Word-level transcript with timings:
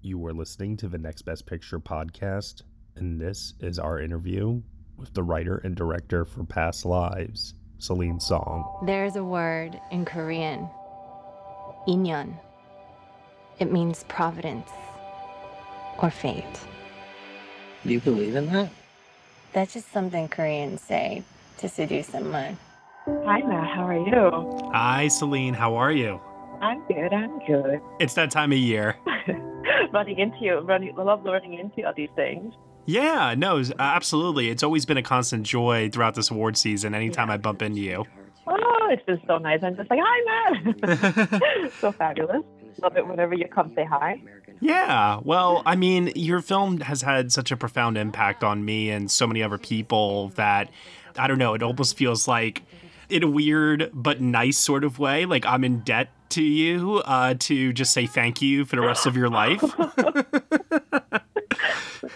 You 0.00 0.24
are 0.26 0.32
listening 0.32 0.76
to 0.76 0.88
the 0.88 0.96
Next 0.96 1.22
Best 1.22 1.44
Picture 1.44 1.80
podcast, 1.80 2.62
and 2.94 3.20
this 3.20 3.54
is 3.58 3.80
our 3.80 3.98
interview 4.00 4.62
with 4.96 5.12
the 5.12 5.24
writer 5.24 5.60
and 5.64 5.74
director 5.74 6.24
for 6.24 6.44
Past 6.44 6.84
Lives, 6.84 7.54
Celine 7.78 8.20
Song. 8.20 8.78
There's 8.86 9.16
a 9.16 9.24
word 9.24 9.80
in 9.90 10.04
Korean, 10.04 10.68
inyeon. 11.88 12.32
It 13.58 13.72
means 13.72 14.04
providence 14.06 14.70
or 16.00 16.10
fate. 16.10 16.44
Do 17.84 17.92
you 17.92 18.00
believe 18.00 18.36
in 18.36 18.46
that? 18.52 18.70
That's 19.52 19.72
just 19.72 19.90
something 19.92 20.28
Koreans 20.28 20.80
say 20.80 21.24
to 21.56 21.68
seduce 21.68 22.06
someone. 22.06 22.56
Hi, 23.04 23.40
Matt. 23.42 23.74
How 23.74 23.88
are 23.88 23.98
you? 23.98 24.70
Hi, 24.72 25.08
Celine. 25.08 25.54
How 25.54 25.74
are 25.74 25.90
you? 25.90 26.20
I'm 26.60 26.86
good. 26.86 27.12
I'm 27.12 27.40
good. 27.46 27.80
It's 27.98 28.14
that 28.14 28.30
time 28.30 28.52
of 28.52 28.58
year. 28.58 28.96
running 29.92 30.18
into, 30.18 30.38
you 30.40 30.58
running, 30.60 30.94
I 30.98 31.02
love 31.02 31.24
running 31.24 31.54
into 31.54 31.86
all 31.86 31.92
these 31.96 32.10
things. 32.16 32.54
Yeah, 32.86 33.34
no, 33.36 33.58
uh, 33.58 33.72
absolutely. 33.78 34.48
It's 34.48 34.62
always 34.62 34.86
been 34.86 34.96
a 34.96 35.02
constant 35.02 35.44
joy 35.44 35.90
throughout 35.90 36.14
this 36.14 36.30
award 36.30 36.56
season. 36.56 36.94
Anytime 36.94 37.30
I 37.30 37.36
bump 37.36 37.60
into 37.60 37.80
you. 37.80 38.04
Oh, 38.46 38.88
it's 38.90 39.04
been 39.04 39.20
so 39.26 39.36
nice. 39.36 39.60
I'm 39.62 39.76
just 39.76 39.90
like, 39.90 40.00
hi, 40.02 40.50
Matt. 40.50 41.72
so 41.80 41.92
fabulous. 41.92 42.42
Love 42.80 42.96
it 42.96 43.06
whenever 43.06 43.34
you 43.34 43.46
come 43.48 43.72
say 43.74 43.84
hi. 43.84 44.22
Yeah, 44.60 45.20
well, 45.22 45.62
I 45.66 45.76
mean, 45.76 46.12
your 46.14 46.40
film 46.40 46.80
has 46.80 47.02
had 47.02 47.30
such 47.30 47.50
a 47.50 47.56
profound 47.56 47.98
impact 47.98 48.42
on 48.42 48.64
me 48.64 48.90
and 48.90 49.10
so 49.10 49.26
many 49.26 49.42
other 49.42 49.58
people 49.58 50.30
that 50.30 50.70
I 51.16 51.26
don't 51.26 51.38
know. 51.38 51.54
It 51.54 51.62
almost 51.62 51.96
feels 51.96 52.26
like, 52.26 52.62
in 53.08 53.22
a 53.22 53.28
weird 53.28 53.90
but 53.92 54.20
nice 54.20 54.58
sort 54.58 54.84
of 54.84 54.98
way, 54.98 55.26
like 55.26 55.44
I'm 55.46 55.64
in 55.64 55.80
debt 55.80 56.08
to 56.30 56.42
you 56.42 57.02
uh, 57.04 57.34
to 57.40 57.72
just 57.72 57.92
say 57.92 58.06
thank 58.06 58.42
you 58.42 58.64
for 58.64 58.76
the 58.76 58.82
rest 58.82 59.06
of 59.06 59.16
your 59.16 59.28
life. 59.28 59.62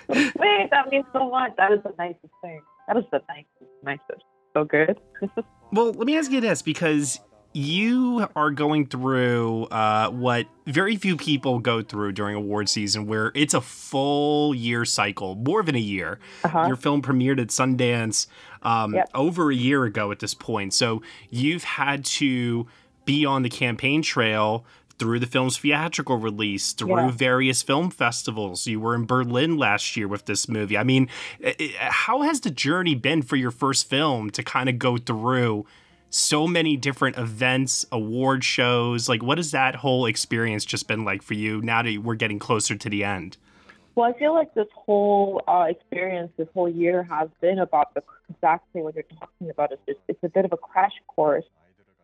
Wait, 0.09 0.71
that 0.71 0.89
means 0.91 1.05
so 1.13 1.31
much. 1.31 1.53
That 1.57 1.73
is 1.73 1.81
the 1.83 1.95
nicest 1.99 2.33
thing. 2.43 2.61
That 2.89 2.97
is 2.97 3.05
the 3.11 3.21
nicest, 3.29 3.71
nicest. 3.83 4.25
So 4.55 4.65
good. 4.65 5.01
well, 5.73 5.93
let 5.93 6.07
me 6.07 6.17
ask 6.17 6.31
you 6.31 6.41
this 6.41 6.63
because 6.63 7.21
you 7.55 8.27
are 8.35 8.51
going 8.51 8.87
through 8.87 9.65
uh, 9.65 10.09
what 10.11 10.47
very 10.67 10.97
few 10.97 11.17
people 11.17 11.59
go 11.59 11.83
through 11.83 12.13
during 12.13 12.35
award 12.35 12.69
season, 12.69 13.07
where 13.07 13.31
it's 13.35 13.55
a 13.55 13.61
full 13.61 14.55
year 14.55 14.85
cycle, 14.85 15.35
more 15.35 15.63
than 15.63 15.75
a 15.75 15.81
year. 15.81 16.19
Uh-huh. 16.45 16.67
Your 16.67 16.77
film 16.77 17.03
premiered 17.03 17.41
at 17.41 17.49
Sundance 17.49 18.27
um, 18.63 18.95
yep. 18.95 19.11
over 19.15 19.51
a 19.51 19.55
year 19.55 19.85
ago 19.85 20.11
at 20.11 20.21
this 20.21 20.35
point. 20.35 20.73
So 20.73 21.03
you've 21.31 21.65
had 21.65 22.05
to 22.07 22.67
be 23.05 23.25
on 23.25 23.43
the 23.43 23.49
campaign 23.49 24.03
trail 24.03 24.65
through 24.99 25.19
the 25.19 25.27
film's 25.27 25.59
theatrical 25.59 26.17
release, 26.17 26.73
through 26.73 26.97
yeah. 26.97 27.11
various 27.11 27.63
film 27.63 27.91
festivals. 27.91 28.67
You 28.67 28.79
were 28.79 28.95
in 28.95 29.05
Berlin 29.05 29.57
last 29.57 29.97
year 29.97 30.07
with 30.07 30.27
this 30.27 30.49
movie. 30.49 30.79
I 30.79 30.85
mean, 30.85 31.09
how 31.79 32.23
has 32.23 32.41
the 32.41 32.51
journey 32.51 32.95
been 32.95 33.23
for 33.23 33.37
your 33.37 33.51
first 33.51 33.89
film 33.89 34.31
to 34.31 34.43
kind 34.43 34.69
of 34.69 34.79
go 34.79 34.99
through 34.99 35.67
so 36.11 36.47
many 36.47 36.77
different 36.77 37.19
events, 37.19 37.85
award 37.91 38.45
shows? 38.45 39.09
Like, 39.09 39.23
what 39.23 39.39
has 39.39 39.51
that 39.51 39.77
whole 39.77 40.07
experience 40.07 40.65
just 40.65 40.87
been 40.87 41.05
like 41.05 41.23
for 41.23 41.35
you 41.35 41.61
now 41.63 41.83
that 41.83 41.99
we're 41.99 42.15
getting 42.15 42.39
closer 42.39 42.77
to 42.77 42.89
the 42.89 43.03
end? 43.03 43.39
Well, 43.95 44.09
I 44.09 44.19
feel 44.19 44.35
like 44.35 44.55
this 44.55 44.69
whole 44.75 45.43
uh, 45.49 45.67
experience, 45.69 46.31
this 46.37 46.49
whole 46.55 46.69
year 46.69 47.03
has 47.03 47.29
been 47.41 47.59
about 47.59 47.93
the 47.95 48.03
exactly 48.31 48.81
what 48.81 48.95
you're 48.95 49.05
talking 49.19 49.51
about. 49.51 49.73
It's, 49.73 49.83
just, 49.87 49.99
it's 50.09 50.23
a 50.23 50.29
bit 50.29 50.45
of 50.45 50.53
a 50.53 50.57
crash 50.57 50.93
course 51.09 51.45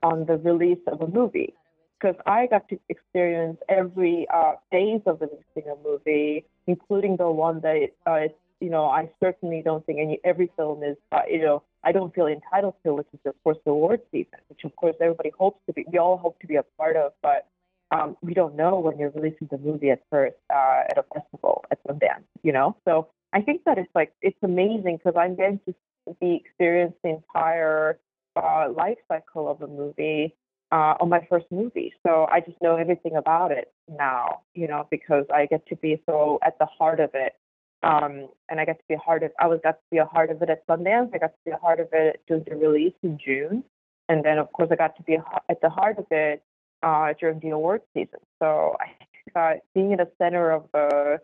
on 0.03 0.26
the 0.26 0.36
release 0.36 0.78
of 0.86 1.00
a 1.00 1.06
movie 1.06 1.54
because 2.00 2.16
I 2.26 2.47
got 2.47 2.69
to 2.69 2.78
experience 2.88 3.59
every 3.69 4.26
uh, 4.32 4.53
phase 4.70 5.00
of 5.06 5.20
releasing 5.20 5.70
a 5.70 5.76
movie, 5.82 6.44
including 6.66 7.16
the 7.16 7.31
one 7.31 7.60
that 7.60 7.88
uh, 8.06 8.14
it's 8.14 8.34
you 8.60 8.70
know 8.70 8.87
I 8.87 9.10
certainly 9.22 9.62
don't 9.64 9.84
think 9.87 9.98
any 10.00 10.20
every 10.25 10.50
film 10.56 10.82
is 10.82 10.97
uh, 11.12 11.22
you 11.28 11.42
know 11.42 11.62
I 11.84 11.92
don't 11.92 12.14
feel 12.14 12.26
entitled 12.26 12.75
to, 12.84 12.94
which 12.94 13.06
is 13.12 13.20
of 13.26 13.34
course 13.42 13.58
the 13.64 13.70
award 13.70 14.00
season, 14.10 14.38
which 14.48 14.64
of 14.64 14.75
course 14.76 14.97
everybody 15.00 15.31
hopes 15.38 15.60
to 15.66 15.72
be. 15.72 15.84
We 15.91 15.98
all 15.98 16.16
hope 16.16 16.38
to 16.41 16.47
be 16.47 16.56
a 16.56 16.64
part 16.76 16.97
of, 16.97 17.12
but 17.22 17.47
um, 17.91 18.16
we 18.20 18.34
don't 18.34 18.54
know 18.54 18.78
when 18.81 18.98
you're 18.98 19.10
releasing 19.10 19.48
the 19.50 19.58
movie 19.58 19.91
at 19.91 20.03
first 20.10 20.37
uh, 20.53 20.82
at 20.91 20.98
a 20.98 21.04
festival 21.14 21.64
at 21.70 21.82
Sundance, 21.84 22.25
you 22.42 22.53
know. 22.53 22.76
So 22.84 23.08
I 23.32 23.41
think 23.41 23.64
that 23.64 23.78
it's 23.78 23.91
like 23.94 24.12
it's 24.22 24.38
amazing 24.42 24.98
because 24.98 25.19
I'm 25.19 25.37
getting 25.37 25.60
to 25.66 25.75
be 26.20 26.42
experience 26.44 26.94
the 27.03 27.10
entire 27.10 27.98
uh, 28.38 28.72
life 28.72 28.99
cycle 29.09 29.49
of 29.49 29.62
a 29.62 29.66
movie 29.66 30.34
uh, 30.71 30.94
on 31.00 31.09
my 31.09 31.26
first 31.31 31.47
movie. 31.50 31.93
So 32.06 32.26
I 32.31 32.41
just 32.41 32.60
know 32.62 32.76
everything 32.76 33.16
about 33.16 33.50
it 33.50 33.72
now, 33.88 34.41
you 34.54 34.69
know, 34.69 34.87
because 34.91 35.25
I 35.32 35.47
get 35.47 35.66
to 35.69 35.76
be 35.76 36.03
so 36.06 36.38
at 36.44 36.59
the 36.59 36.66
heart 36.66 37.00
of 37.00 37.10
it. 37.15 37.34
Um, 37.82 38.28
and 38.49 38.60
I 38.60 38.65
get 38.65 38.78
to 38.78 38.84
be 38.88 38.94
a 38.94 38.99
heart 38.99 39.22
of 39.22 39.31
I 39.38 39.47
was 39.47 39.60
got 39.62 39.72
to 39.72 39.87
be 39.91 39.99
a 39.99 40.04
heart 40.04 40.31
of 40.31 40.43
it 40.43 40.50
at 40.50 40.66
Sundance. 40.66 41.10
I 41.15 41.19
got 41.19 41.28
to 41.28 41.44
be 41.44 41.53
a 41.53 41.56
heart 41.56 41.78
of 41.78 41.88
it 41.93 42.21
during 42.26 42.44
the 42.44 42.56
release 42.56 42.94
in 43.04 43.19
June, 43.25 43.62
and 44.09 44.25
then 44.25 44.38
of 44.38 44.53
course 44.53 44.69
I 44.72 44.75
got 44.75 44.97
to 44.97 45.03
be 45.05 45.16
at 45.49 45.60
the 45.60 45.70
heart 45.70 45.97
of 45.99 46.06
it 46.10 46.43
uh, 46.82 47.12
during 47.20 47.38
the 47.38 47.50
award 47.50 47.82
season. 47.94 48.19
So 48.41 48.76
I 48.81 48.87
think 48.99 49.37
uh, 49.37 49.53
being 49.75 49.93
in 49.93 49.99
the 49.99 50.10
center 50.19 50.50
of 50.50 50.65
the 50.72 51.20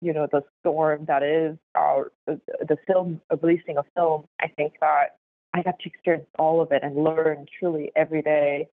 you 0.00 0.14
know 0.14 0.26
the 0.32 0.42
storm 0.60 1.04
that 1.08 1.22
is 1.22 1.58
uh, 1.74 2.04
the 2.26 2.78
film 2.86 3.20
releasing 3.42 3.76
a 3.76 3.84
film, 3.94 4.24
I 4.40 4.48
think 4.48 4.74
that 4.80 5.18
I 5.58 5.62
got 5.62 5.78
to 5.80 5.88
experience 5.88 6.26
all 6.38 6.60
of 6.60 6.72
it 6.72 6.82
and 6.82 6.96
learn 7.02 7.46
truly 7.58 7.90
every 7.96 8.22
day, 8.22 8.68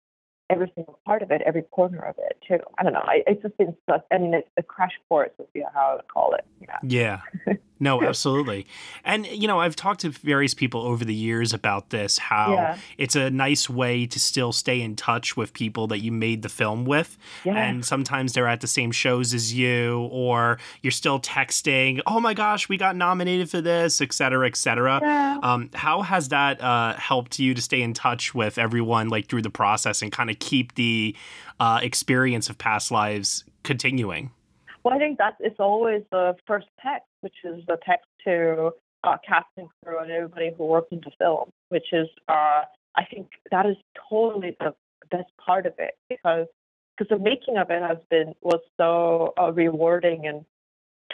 every 0.50 0.70
single 0.74 0.98
part 1.04 1.22
of 1.22 1.30
it, 1.30 1.42
every 1.46 1.62
corner 1.62 2.00
of 2.00 2.16
it 2.18 2.38
too. 2.46 2.58
I 2.78 2.82
don't 2.82 2.92
know. 2.92 3.04
I, 3.04 3.22
it's 3.26 3.42
just 3.42 3.56
been 3.56 3.74
such. 3.88 4.04
I 4.12 4.18
mean, 4.18 4.34
it's 4.34 4.48
a 4.56 4.62
crash 4.62 4.92
course 5.08 5.30
would 5.38 5.52
be 5.52 5.62
how 5.72 5.92
I 5.92 5.94
would 5.96 6.08
call 6.08 6.34
it. 6.34 6.44
Yeah. 6.60 7.20
Yeah. 7.46 7.56
No, 7.84 8.02
absolutely. 8.10 8.66
And, 9.04 9.26
you 9.26 9.46
know, 9.46 9.60
I've 9.60 9.76
talked 9.76 10.00
to 10.00 10.10
various 10.10 10.54
people 10.54 10.80
over 10.80 11.04
the 11.04 11.14
years 11.14 11.52
about 11.52 11.90
this, 11.90 12.18
how 12.18 12.54
yeah. 12.54 12.78
it's 12.96 13.14
a 13.14 13.30
nice 13.30 13.68
way 13.68 14.06
to 14.06 14.18
still 14.18 14.52
stay 14.52 14.80
in 14.80 14.96
touch 14.96 15.36
with 15.36 15.52
people 15.52 15.86
that 15.88 15.98
you 15.98 16.10
made 16.10 16.40
the 16.42 16.48
film 16.48 16.86
with. 16.86 17.18
Yeah. 17.44 17.56
And 17.56 17.84
sometimes 17.84 18.32
they're 18.32 18.48
at 18.48 18.62
the 18.62 18.66
same 18.66 18.90
shows 18.90 19.34
as 19.34 19.52
you, 19.52 20.08
or 20.10 20.58
you're 20.82 20.90
still 20.90 21.20
texting, 21.20 22.00
oh 22.06 22.20
my 22.20 22.32
gosh, 22.32 22.68
we 22.68 22.78
got 22.78 22.96
nominated 22.96 23.50
for 23.50 23.60
this, 23.60 24.00
et 24.00 24.14
cetera, 24.14 24.46
et 24.46 24.56
cetera. 24.56 25.00
Yeah. 25.02 25.38
Um, 25.42 25.70
how 25.74 26.00
has 26.02 26.30
that 26.30 26.60
uh, 26.62 26.94
helped 26.94 27.38
you 27.38 27.52
to 27.52 27.60
stay 27.60 27.82
in 27.82 27.92
touch 27.92 28.34
with 28.34 28.56
everyone, 28.56 29.10
like 29.10 29.28
through 29.28 29.42
the 29.42 29.50
process 29.50 30.00
and 30.00 30.10
kind 30.10 30.30
of 30.30 30.38
keep 30.38 30.74
the 30.76 31.14
uh, 31.60 31.80
experience 31.82 32.48
of 32.48 32.56
past 32.56 32.90
lives 32.90 33.44
continuing? 33.62 34.30
Well, 34.84 34.94
I 34.94 34.98
think 34.98 35.18
that 35.18 35.36
it's 35.40 35.58
always 35.58 36.02
the 36.12 36.36
first 36.46 36.66
text, 36.82 37.08
which 37.22 37.36
is 37.42 37.64
the 37.66 37.78
text 37.86 38.06
to 38.26 38.70
uh, 39.02 39.16
casting 39.26 39.68
crew 39.82 39.98
and 39.98 40.10
everybody 40.10 40.52
who 40.56 40.66
worked 40.66 40.92
in 40.92 41.00
the 41.04 41.10
film, 41.18 41.50
which 41.70 41.92
is, 41.92 42.08
uh, 42.28 42.62
I 42.96 43.04
think 43.10 43.28
that 43.50 43.66
is 43.66 43.76
totally 44.10 44.56
the 44.60 44.74
best 45.10 45.30
part 45.44 45.66
of 45.66 45.74
it 45.78 45.94
because 46.08 46.46
because 46.96 47.08
the 47.10 47.18
making 47.18 47.56
of 47.56 47.70
it 47.70 47.82
has 47.82 47.98
been 48.08 48.34
was 48.42 48.60
so 48.76 49.34
uh, 49.40 49.50
rewarding 49.52 50.26
and 50.26 50.44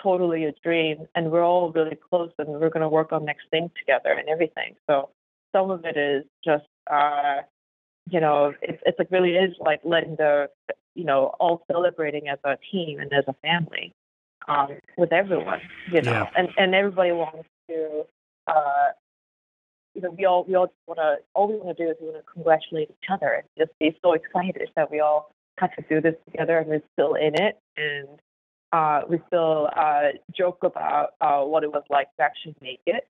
totally 0.02 0.44
a 0.44 0.52
dream, 0.62 1.06
and 1.14 1.31
we're 1.31 1.44
all 1.44 1.73
really 1.73 1.96
close, 2.11 2.31
and 2.38 2.49
we're 2.49 2.69
going 2.69 2.82
to 2.82 2.88
work 2.88 3.12
on 3.12 3.25
next 3.25 3.49
thing 3.50 3.70
together 3.78 4.12
and 4.12 4.28
everything. 4.28 4.75
So 4.87 5.08
some 5.52 5.70
of 5.70 5.84
it 5.87 5.96
is 5.96 6.25
just, 6.44 6.66
uh, 6.90 7.37
you 8.11 8.20
know, 8.20 8.52
it's 8.61 8.82
it's 8.84 8.99
like 8.99 9.11
really 9.11 9.37
is 9.37 9.55
like 9.61 9.81
letting 9.84 10.16
the 10.16 10.49
you 10.94 11.04
know, 11.04 11.34
all 11.40 11.62
celebrating 11.70 12.28
as 12.28 12.38
a 12.44 12.56
team 12.70 12.98
and 12.98 13.12
as 13.12 13.25
a 13.28 13.34
family 13.42 13.94
um, 14.48 14.69
with 14.96 15.12
everyone, 15.12 15.60
you 15.92 16.02
know, 16.02 16.12
yeah. 16.12 16.31
and, 16.37 16.48
and 16.56 16.75
everybody 16.75 17.12
wants 17.12 17.48
to, 17.69 18.04
uh, 18.46 18.88
you 19.94 20.02
know, 20.02 20.10
we 20.10 20.25
all 20.25 20.44
we 20.44 20.54
all 20.54 20.72
want 20.87 20.98
to 20.98 21.16
all 21.34 21.48
we 21.48 21.56
want 21.56 21.76
to 21.76 21.84
do 21.84 21.90
is 21.90 21.96
we 22.00 22.08
want 22.08 22.25
to 22.25 22.32
congratulate 22.32 22.90
each 22.90 23.08
other 23.10 23.28
and 23.28 23.44
just 23.58 23.76
be 23.78 23.96
so 24.02 24.12
excited 24.12 24.69
that 24.76 24.90
we 24.90 25.00
all 25.00 25.32
had 25.58 25.70
to 25.78 25.84
do 25.88 26.00
this 26.00 26.14
together 26.31 26.58
and 26.58 26.69
we're 26.69 26.82
still 26.94 27.14
in 27.14 27.34
it 27.34 27.58
and 27.76 28.08
uh, 28.72 29.02
we 29.08 29.20
still 29.26 29.69
uh, 29.76 30.08
joke 30.37 30.58
about 30.62 31.10
uh, 31.20 31.40
what 31.40 31.64
it 31.64 31.72
was 31.72 31.82
like 31.90 32.06
to 32.16 32.22
actually 32.22 32.54
make 32.62 32.81
it. 32.87 33.06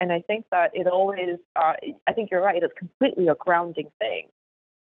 And 0.00 0.12
I 0.12 0.20
think 0.20 0.44
that 0.52 0.70
it 0.74 0.86
always, 0.86 1.38
uh, 1.56 1.72
I 2.06 2.12
think 2.12 2.30
you're 2.30 2.42
right, 2.42 2.62
it's 2.62 2.72
completely 2.78 3.28
a 3.28 3.34
grounding 3.34 3.90
thing 3.98 4.28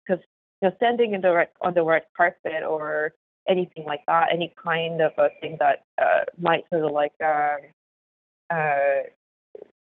because 0.07 0.23
you 0.63 0.69
know, 0.69 0.75
standing 0.77 1.15
in 1.15 1.21
the 1.21 1.47
on 1.61 1.75
the 1.75 1.85
red 1.85 2.03
carpet 2.17 2.63
or 2.67 3.13
anything 3.49 3.85
like 3.85 4.01
that, 4.07 4.29
any 4.33 4.53
kind 4.63 5.01
of 5.01 5.13
a 5.19 5.29
thing 5.41 5.57
that 5.61 5.85
uh, 6.01 6.25
might 6.39 6.65
sort 6.71 6.85
of 6.85 6.93
like 6.93 7.13
um, 7.25 7.59
uh, 8.51 9.03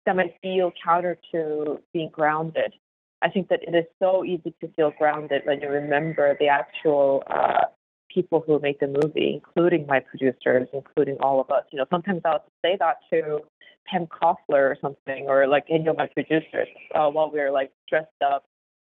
that 0.05 0.15
might 0.15 0.35
feel 0.41 0.71
counter 0.83 1.17
to 1.31 1.79
being 1.93 2.09
grounded. 2.09 2.73
I 3.21 3.29
think 3.29 3.49
that 3.49 3.61
it 3.63 3.75
is 3.75 3.85
so 3.99 4.23
easy 4.23 4.53
to 4.61 4.67
feel 4.75 4.91
grounded 4.97 5.43
when 5.45 5.61
you 5.61 5.69
remember 5.69 6.35
the 6.39 6.47
actual 6.47 7.23
uh, 7.27 7.65
people 8.13 8.43
who 8.45 8.59
made 8.59 8.77
the 8.79 8.87
movie, 8.87 9.33
including 9.33 9.85
my 9.87 9.99
producers, 9.99 10.67
including 10.73 11.17
all 11.21 11.39
of 11.39 11.49
us. 11.49 11.63
You 11.71 11.79
know, 11.79 11.85
sometimes 11.89 12.21
I'll 12.25 12.45
say 12.63 12.77
that 12.79 12.97
to 13.11 13.39
Pam 13.87 14.07
Koffler 14.07 14.69
or 14.69 14.77
something, 14.81 15.25
or 15.27 15.47
like 15.47 15.65
any 15.69 15.87
of 15.87 15.97
my 15.97 16.07
producers 16.07 16.67
uh, 16.93 17.09
while 17.09 17.31
we 17.31 17.39
are 17.39 17.51
like 17.51 17.71
dressed 17.89 18.09
up 18.23 18.45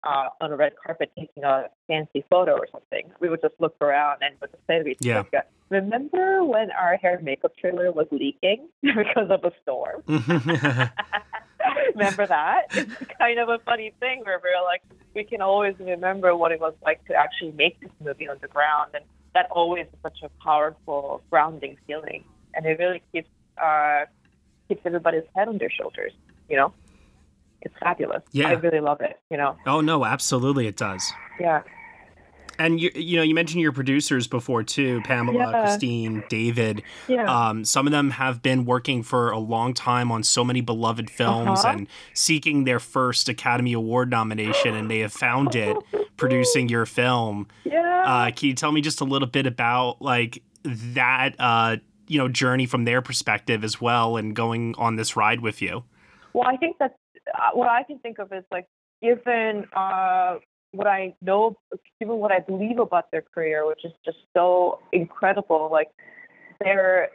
uh, 0.04 0.30
on 0.40 0.52
a 0.52 0.56
red 0.56 0.74
carpet 0.84 1.12
taking 1.18 1.44
a 1.44 1.66
fancy 1.88 2.24
photo 2.30 2.54
or 2.54 2.68
something. 2.72 3.12
We 3.20 3.30
would 3.30 3.42
just 3.42 3.56
look 3.60 3.76
around 3.82 4.22
and 4.22 4.36
would 4.42 4.50
say 4.68 4.84
to 4.84 4.88
each 4.88 5.08
other, 5.08 5.28
yeah. 5.32 5.42
"Remember 5.70 6.44
when 6.44 6.72
our 6.72 6.98
hair 6.98 7.16
and 7.16 7.26
makeup 7.26 7.56
trailer 7.58 7.92
was 7.92 8.08
leaking 8.12 8.68
because 8.82 9.30
of 9.30 9.44
a 9.44 9.52
storm?" 9.62 10.04
remember 11.96 12.28
that? 12.28 12.68
It's 12.72 12.94
kind 13.18 13.40
of 13.40 13.50
a 13.50 13.60
funny 13.60 13.94
thing 14.00 14.22
where 14.24 14.40
we're 14.44 14.64
like, 14.64 14.82
we 15.14 15.24
can 15.24 15.42
always 15.42 15.76
remember 15.80 16.36
what 16.36 16.52
it 16.52 16.60
was 16.60 16.74
like 16.84 17.06
to 17.06 17.14
actually 17.14 17.52
make 17.52 17.80
this 17.80 17.92
movie 18.04 18.28
on 18.28 18.38
the 18.42 18.48
ground, 18.48 18.92
and 18.94 19.04
that 19.34 19.48
always 19.52 19.86
is 19.88 20.00
such 20.02 20.20
a 20.24 20.30
powerful 20.44 21.22
grounding 21.30 21.78
feeling, 21.88 22.24
and 22.54 22.66
it 22.66 22.80
really 22.80 23.02
keeps 23.12 23.30
uh, 23.62 24.06
keeps 24.68 24.82
everybody's 24.86 25.24
head 25.36 25.48
on 25.48 25.58
their 25.58 25.70
shoulders. 25.70 26.14
You 26.50 26.58
know, 26.58 26.74
it's 27.62 27.76
fabulous. 27.80 28.24
Yeah, 28.32 28.50
I 28.50 28.54
really 28.54 28.80
love 28.80 29.02
it. 29.02 29.20
You 29.30 29.38
know. 29.38 29.58
Oh 29.66 29.82
no, 29.82 30.06
absolutely, 30.06 30.68
it 30.68 30.78
does. 30.78 31.12
Yeah. 31.40 31.64
And 32.60 32.80
you, 32.80 32.92
you 32.94 33.18
know, 33.18 33.24
you 33.24 33.34
mentioned 33.34 33.62
your 33.62 33.72
producers 33.72 34.28
before 34.28 34.62
too, 34.62 35.02
Pamela, 35.04 35.40
yeah. 35.40 35.62
Christine, 35.62 36.24
David. 36.30 36.84
Yeah. 37.08 37.26
Um, 37.26 37.66
some 37.66 37.88
of 37.88 37.92
them 37.92 38.12
have 38.12 38.44
been 38.44 38.66
working 38.66 39.02
for 39.02 39.32
a 39.32 39.40
long 39.40 39.74
time 39.74 40.12
on 40.12 40.22
so 40.22 40.44
many 40.44 40.62
beloved 40.62 41.10
films 41.10 41.62
uh-huh. 41.62 41.78
and 41.78 41.88
seeking 42.14 42.66
their 42.66 42.80
first 42.80 43.30
Academy 43.30 43.74
Award 43.74 44.12
nomination, 44.12 44.76
and 44.76 44.92
they 44.92 45.00
have 45.00 45.12
found 45.12 45.56
it 45.56 45.76
producing 46.18 46.70
your 46.70 46.86
film. 46.86 47.48
Yeah. 47.64 48.04
Uh, 48.06 48.32
can 48.32 48.50
you 48.50 48.54
tell 48.54 48.72
me 48.72 48.82
just 48.82 49.00
a 49.00 49.06
little 49.06 49.28
bit 49.28 49.46
about 49.46 50.02
like 50.02 50.44
that, 50.64 51.36
uh, 51.40 51.78
you 52.08 52.18
know, 52.18 52.28
journey 52.28 52.66
from 52.66 52.84
their 52.84 53.02
perspective 53.02 53.64
as 53.64 53.80
well, 53.80 54.18
and 54.18 54.36
going 54.36 54.76
on 54.78 54.98
this 54.98 55.16
ride 55.16 55.40
with 55.40 55.62
you? 55.62 55.84
Well, 56.34 56.48
I 56.48 56.58
think 56.58 56.78
that 56.80 56.92
uh, 56.92 56.96
what 57.54 57.70
I 57.70 57.84
can 57.84 58.00
think 58.00 58.20
of 58.20 58.32
is 58.34 58.44
like 58.52 58.68
given 59.02 59.66
uh, 59.76 60.38
what 60.72 60.88
I 60.88 61.16
know, 61.22 61.58
even 62.02 62.18
what 62.18 62.32
I 62.32 62.40
believe 62.40 62.80
about 62.80 63.12
their 63.12 63.22
career, 63.22 63.68
which 63.68 63.84
is 63.84 63.92
just 64.06 64.18
so 64.36 64.80
incredible. 64.92 65.70
Like 65.72 65.90
they're, 66.60 67.10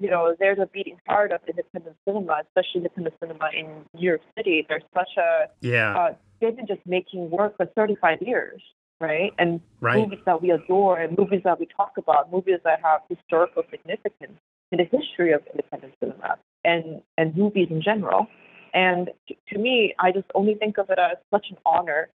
you 0.00 0.10
know, 0.10 0.34
they're 0.38 0.56
the 0.56 0.66
beating 0.66 0.98
heart 1.06 1.32
of 1.32 1.40
independent 1.48 1.96
cinema, 2.06 2.42
especially 2.46 2.78
independent 2.78 3.14
cinema 3.20 3.50
in 3.56 3.66
New 3.94 4.06
York 4.06 4.20
City. 4.36 4.66
There's 4.68 4.82
such 4.94 5.10
a 5.18 5.46
yeah. 5.60 5.96
Uh, 5.96 6.14
they've 6.40 6.56
been 6.56 6.66
just 6.66 6.80
making 6.86 7.30
work 7.30 7.56
for 7.56 7.66
35 7.66 8.18
years, 8.22 8.62
right? 9.00 9.32
And 9.38 9.60
right. 9.80 9.98
movies 9.98 10.20
that 10.26 10.42
we 10.42 10.50
adore, 10.50 10.98
and 10.98 11.16
movies 11.16 11.40
that 11.44 11.58
we 11.58 11.66
talk 11.66 11.92
about, 11.96 12.30
movies 12.32 12.58
that 12.64 12.80
have 12.82 13.00
historical 13.08 13.62
significance 13.70 14.38
in 14.72 14.78
the 14.78 14.84
history 14.84 15.32
of 15.32 15.42
independent 15.50 15.94
cinema 16.00 16.36
and 16.64 17.02
and 17.16 17.36
movies 17.36 17.68
in 17.70 17.82
general. 17.82 18.26
And 18.74 19.10
to 19.48 19.58
me, 19.58 19.94
I 19.98 20.12
just 20.12 20.26
only 20.34 20.54
think 20.54 20.78
of 20.78 20.90
it 20.90 20.98
as 20.98 21.16
such 21.32 21.46
an 21.50 21.56
honor 21.66 22.10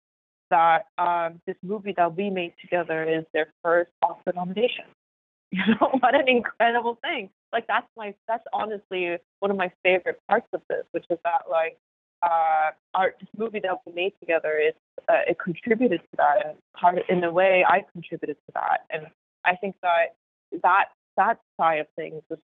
that 0.50 0.86
um, 0.98 1.40
this 1.46 1.56
movie 1.62 1.94
that 1.96 2.16
we 2.16 2.28
made 2.28 2.54
together 2.60 3.04
is 3.04 3.24
their 3.32 3.52
first 3.62 3.90
Oscar 4.02 4.32
nomination. 4.34 4.84
You 5.52 5.62
know, 5.66 5.90
what 5.98 6.14
an 6.14 6.28
incredible 6.28 6.96
thing! 7.02 7.28
Like 7.52 7.66
that's 7.66 7.88
my 7.96 8.14
that's 8.28 8.44
honestly 8.52 9.16
one 9.40 9.50
of 9.50 9.56
my 9.56 9.72
favorite 9.82 10.20
parts 10.28 10.46
of 10.52 10.62
this, 10.70 10.84
which 10.92 11.04
is 11.10 11.18
that 11.24 11.50
like 11.50 11.76
uh, 12.22 12.70
our 12.94 13.14
this 13.18 13.28
movie 13.36 13.58
that 13.58 13.78
we 13.84 13.92
made 13.92 14.12
together 14.20 14.60
is 14.64 14.74
uh, 15.08 15.22
it 15.26 15.40
contributed 15.40 16.02
to 16.02 16.16
that, 16.18 16.46
and 16.46 16.56
part 16.76 16.98
in 17.08 17.24
a 17.24 17.32
way 17.32 17.64
I 17.68 17.84
contributed 17.92 18.36
to 18.46 18.52
that, 18.54 18.82
and 18.90 19.08
I 19.44 19.56
think 19.56 19.74
that 19.82 20.14
that 20.62 20.84
that 21.16 21.40
side 21.58 21.80
of 21.80 21.86
things, 21.96 22.22
this 22.30 22.38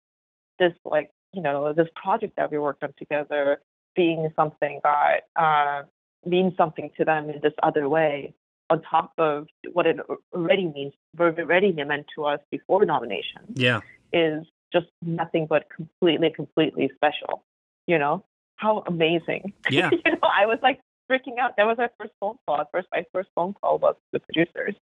this 0.58 0.74
like 0.84 1.12
you 1.34 1.44
know 1.44 1.74
this 1.74 1.90
project 1.96 2.34
that 2.38 2.52
we 2.52 2.58
worked 2.58 2.84
on 2.84 2.94
together, 2.98 3.60
being 3.96 4.30
something 4.36 4.80
that 4.84 5.22
uh, 5.36 5.84
means 6.26 6.54
something 6.58 6.92
to 6.98 7.06
them 7.06 7.30
in 7.30 7.40
this 7.42 7.54
other 7.64 7.88
way 7.88 8.34
on 8.70 8.82
top 8.82 9.14
of 9.18 9.48
what 9.74 9.86
it 9.86 9.98
already 10.34 10.66
means, 10.68 10.94
what 11.16 11.38
it 11.38 11.40
already 11.40 11.72
meant 11.72 12.08
to 12.16 12.26
us 12.26 12.40
before 12.52 12.84
nomination. 12.86 13.42
Yeah. 13.54 13.82
Is 14.12 14.46
just 14.74 14.88
nothing 15.02 15.48
but 15.50 15.68
completely, 15.76 16.32
completely 16.36 16.90
special. 16.96 17.44
You 17.88 18.00
know? 18.00 18.26
How 18.56 18.84
amazing. 18.88 19.54
Yeah. 19.70 19.90
you 19.92 20.12
know, 20.12 20.20
I 20.24 20.46
was 20.46 20.60
like 20.64 20.80
freaking 21.12 21.38
out. 21.40 21.58
That 21.58 21.66
was 21.66 21.78
my 21.78 21.90
first 22.00 22.14
phone 22.20 22.38
call. 22.48 22.64
First 22.72 22.88
my 22.92 23.04
first 23.14 23.30
phone 23.36 23.54
call 23.54 23.78
was 23.80 23.96
the 24.12 24.20
producers, 24.20 24.76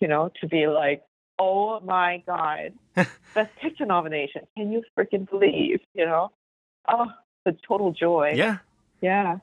you 0.00 0.08
know, 0.08 0.30
to 0.40 0.48
be 0.48 0.66
like, 0.66 1.02
Oh 1.38 1.80
my 1.80 2.22
God. 2.26 2.74
Best 3.34 3.50
picture 3.60 3.86
nomination. 3.86 4.42
Can 4.56 4.70
you 4.70 4.82
freaking 4.96 5.28
believe? 5.28 5.80
You 5.94 6.06
know? 6.06 6.30
Oh, 6.88 7.06
the 7.44 7.56
total 7.66 7.92
joy. 7.92 8.32
Yeah. 8.34 8.58
Yeah. 9.00 9.38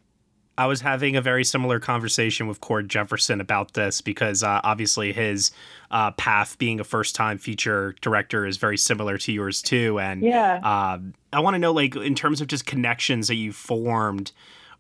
I 0.58 0.66
was 0.68 0.82
having 0.82 1.16
a 1.16 1.22
very 1.22 1.44
similar 1.44 1.80
conversation 1.80 2.48
with 2.48 2.60
Cord 2.62 2.90
Jefferson 2.90 3.42
about 3.42 3.74
this 3.74 4.02
because 4.02 4.44
uh, 4.44 4.60
obviously 4.64 5.14
his 5.14 5.52
uh, 5.90 6.12
path 6.12 6.58
being 6.58 6.80
a 6.80 6.84
first 6.84 7.16
time 7.16 7.38
feature 7.38 7.96
director 8.02 8.46
is 8.46 8.58
very 8.58 8.78
similar 8.78 9.18
to 9.20 9.32
yours 9.32 9.62
too. 9.62 10.00
And 10.00 10.22
yeah. 10.22 10.58
Um, 10.58 11.14
I 11.34 11.40
want 11.40 11.56
to 11.56 11.60
know, 11.60 11.72
like, 11.72 11.96
in 11.96 12.16
terms 12.16 12.42
of 12.42 12.48
just 12.48 12.66
connections 12.66 13.28
that 13.30 13.36
you've 13.36 13.56
formed 13.56 14.34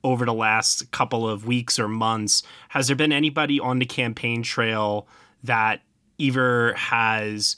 over 0.03 0.25
the 0.25 0.33
last 0.33 0.91
couple 0.91 1.27
of 1.27 1.47
weeks 1.47 1.79
or 1.79 1.87
months, 1.87 2.43
has 2.69 2.87
there 2.87 2.95
been 2.95 3.13
anybody 3.13 3.59
on 3.59 3.79
the 3.79 3.85
campaign 3.85 4.43
trail 4.43 5.07
that 5.43 5.81
either 6.17 6.73
has 6.73 7.55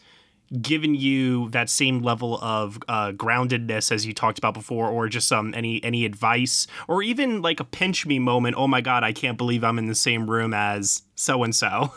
given 0.62 0.96
you 0.96 1.50
that 1.50 1.70
same 1.70 2.02
level 2.02 2.38
of 2.42 2.78
uh, 2.88 3.12
groundedness 3.12 3.92
as 3.92 4.06
you 4.06 4.14
talked 4.14 4.38
about 4.38 4.54
before, 4.54 4.88
or 4.88 5.08
just 5.08 5.32
um 5.32 5.54
any 5.56 5.84
any 5.84 6.06
advice, 6.06 6.68
or 6.88 7.02
even 7.02 7.42
like 7.42 7.60
a 7.60 7.66
pinch 7.66 8.06
me 8.06 8.20
moment? 8.20 8.56
Oh 8.58 8.68
my 8.68 8.82
god, 8.82 9.04
I 9.04 9.14
can't 9.14 9.38
believe 9.38 9.64
I'm 9.64 9.78
in 9.78 9.88
the 9.88 9.96
same 9.96 10.30
room 10.30 10.54
as 10.54 11.04
so 11.16 11.44
and 11.44 11.56
so. 11.56 11.94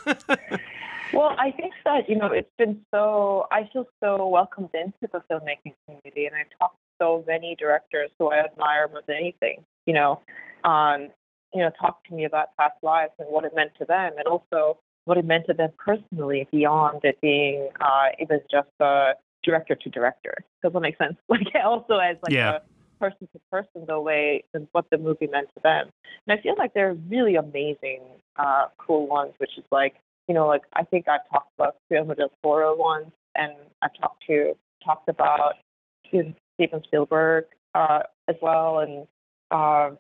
Well, 1.13 1.35
I 1.39 1.51
think 1.53 1.73
that 1.85 2.09
you 2.09 2.17
know 2.17 2.27
it's 2.27 2.51
been 2.59 2.81
so. 2.93 3.47
I 3.51 3.69
feel 3.73 3.87
so 4.03 4.27
welcomed 4.29 4.71
into 4.75 4.93
the 5.13 5.23
filmmaking 5.31 5.75
community, 5.87 6.27
and 6.27 6.35
I've 6.35 6.59
talked 6.59 6.77
to 6.77 7.05
so 7.05 7.25
many 7.27 7.55
directors 7.59 8.11
who 8.19 8.31
I 8.31 8.39
admire 8.39 8.89
more 8.89 9.03
than 9.07 9.17
anything. 9.17 9.65
You 9.87 9.95
know, 9.95 10.21
um, 10.65 11.09
you 11.55 11.63
know, 11.63 11.71
talk 11.81 12.05
to 12.09 12.15
me 12.15 12.25
about 12.25 12.49
past 12.59 12.75
lives 12.83 13.13
and 13.19 13.29
what 13.31 13.45
it 13.45 13.53
meant 13.55 13.73
to 13.79 13.85
them, 13.85 14.13
and 14.19 14.27
also 14.27 14.79
what 15.07 15.17
it 15.17 15.25
meant 15.25 15.47
to 15.47 15.55
them 15.55 15.71
personally 15.79 16.47
beyond 16.53 17.01
it 17.05 17.19
being 17.21 17.71
uh, 17.81 18.09
it 18.19 18.29
was 18.29 18.43
just 18.51 18.69
a 18.81 19.13
director 19.43 19.75
to 19.75 19.91
director. 19.91 20.35
Does 20.63 20.73
that 20.73 20.81
make 20.81 20.99
sense? 20.99 21.17
Like 21.29 21.47
also 21.65 21.97
as 21.97 22.17
like 22.23 22.33
yeah. 22.33 22.57
a 22.57 22.61
person 23.01 23.29
to 23.33 23.41
person 23.51 23.85
the 23.87 24.01
way 24.01 24.45
and 24.53 24.69
what 24.73 24.87
the 24.91 24.99
movie 24.99 25.29
meant 25.29 25.49
to 25.55 25.61
them. 25.63 25.89
And 26.27 26.39
I 26.39 26.43
feel 26.43 26.55
like 26.59 26.75
they're 26.75 26.97
really 27.09 27.37
amazing, 27.37 28.03
uh, 28.37 28.67
cool 28.79 29.07
ones, 29.07 29.33
which 29.39 29.57
is 29.57 29.65
like 29.71 29.95
you 30.29 30.35
know, 30.35 30.47
like 30.47 30.63
I 30.75 30.83
think 30.83 31.07
I've 31.09 31.29
talked 31.33 31.53
about 31.57 31.77
Guillermo 31.89 32.15
del 32.15 32.33
Toro 32.43 32.77
once, 32.77 33.13
and 33.37 33.53
I've 33.83 33.95
talked 34.01 34.25
to 34.27 34.55
talked 34.85 35.09
about 35.09 35.55
Steven 36.09 36.35
Spielberg 36.85 37.45
uh, 37.75 38.01
as 38.29 38.37
well, 38.43 38.81
and 38.81 39.07
uh, 39.51 39.91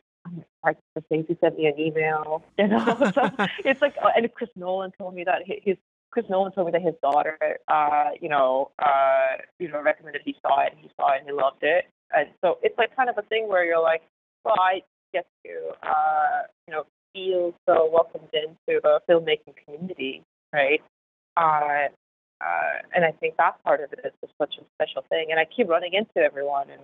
of 0.65 1.05
Stacey 1.07 1.37
sent 1.41 1.57
me 1.57 1.67
an 1.67 1.79
email. 1.79 2.43
You 2.59 2.69
know, 2.69 3.13
so 3.15 3.31
it's 3.65 3.83
like, 3.83 3.95
and 4.17 4.33
Chris 4.35 4.51
Nolan 4.57 4.93
told 4.99 5.15
me 5.15 5.25
that 5.25 5.43
his 5.45 5.77
Chris 6.11 6.27
Nolan 6.31 6.53
told 6.53 6.69
me 6.69 6.73
that 6.73 6.83
his 6.83 6.95
daughter, 7.03 7.37
uh, 7.69 8.11
you 8.21 8.31
know, 8.31 8.71
uh, 8.79 9.37
you 9.59 9.69
know, 9.69 9.83
recommended 9.83 10.23
he 10.25 10.35
saw 10.41 10.63
it, 10.63 10.73
and 10.73 10.81
he 10.81 10.91
saw 10.99 11.13
it, 11.13 11.19
and 11.19 11.27
he 11.27 11.33
loved 11.33 11.63
it. 11.63 11.85
And 12.17 12.29
so 12.43 12.59
it's 12.63 12.79
like 12.79 12.97
kind 12.97 13.11
of 13.11 13.19
a 13.19 13.23
thing 13.23 13.49
where 13.49 13.65
you're 13.65 13.83
like, 13.83 14.03
well, 14.45 14.57
I 14.59 14.81
get 15.13 15.27
to, 15.45 15.73
uh, 15.83 16.43
you 16.67 16.73
know, 16.73 16.85
feel 17.13 17.55
so 17.69 17.91
welcomed 17.93 18.31
into 18.33 18.81
the 18.83 19.01
filmmaking 19.09 19.55
community, 19.65 20.23
right? 20.53 20.81
Uh, 21.37 21.89
uh, 22.41 22.81
and 22.95 23.05
I 23.05 23.13
think 23.13 23.37
that 23.37 23.63
part 23.65 23.83
of 23.83 23.93
it 23.93 24.01
is 24.05 24.13
just 24.21 24.33
such 24.39 24.55
a 24.59 24.65
special 24.77 25.05
thing. 25.09 25.29
And 25.31 25.41
I 25.41 25.45
keep 25.45 25.69
running 25.69 25.95
into 25.95 26.19
everyone, 26.19 26.71
and 26.71 26.83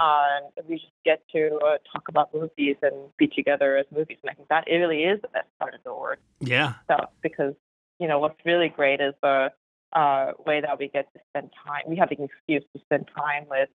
and 0.00 0.46
we 0.68 0.76
just 0.76 0.92
get 1.04 1.22
to 1.32 1.58
uh, 1.66 1.78
talk 1.92 2.08
about 2.08 2.32
movies 2.34 2.76
and 2.82 2.94
be 3.18 3.26
together 3.26 3.76
as 3.76 3.86
movies. 3.94 4.18
And 4.22 4.30
I 4.30 4.34
think 4.34 4.48
that 4.48 4.64
it 4.68 4.76
really 4.76 5.02
is 5.04 5.20
the 5.22 5.28
best 5.28 5.48
part 5.58 5.74
of 5.74 5.80
the 5.84 5.94
work. 5.94 6.20
Yeah. 6.40 6.74
stuff 6.84 7.10
because 7.22 7.54
you 7.98 8.06
know 8.08 8.18
what's 8.20 8.38
really 8.44 8.68
great 8.68 9.00
is 9.00 9.14
the 9.22 9.50
uh, 9.92 10.32
way 10.46 10.60
that 10.60 10.78
we 10.78 10.88
get 10.88 11.12
to 11.14 11.20
spend 11.30 11.50
time. 11.66 11.82
We 11.88 11.96
have 11.96 12.10
an 12.10 12.22
excuse 12.22 12.62
to 12.76 12.80
spend 12.84 13.06
time 13.16 13.44
with 13.50 13.68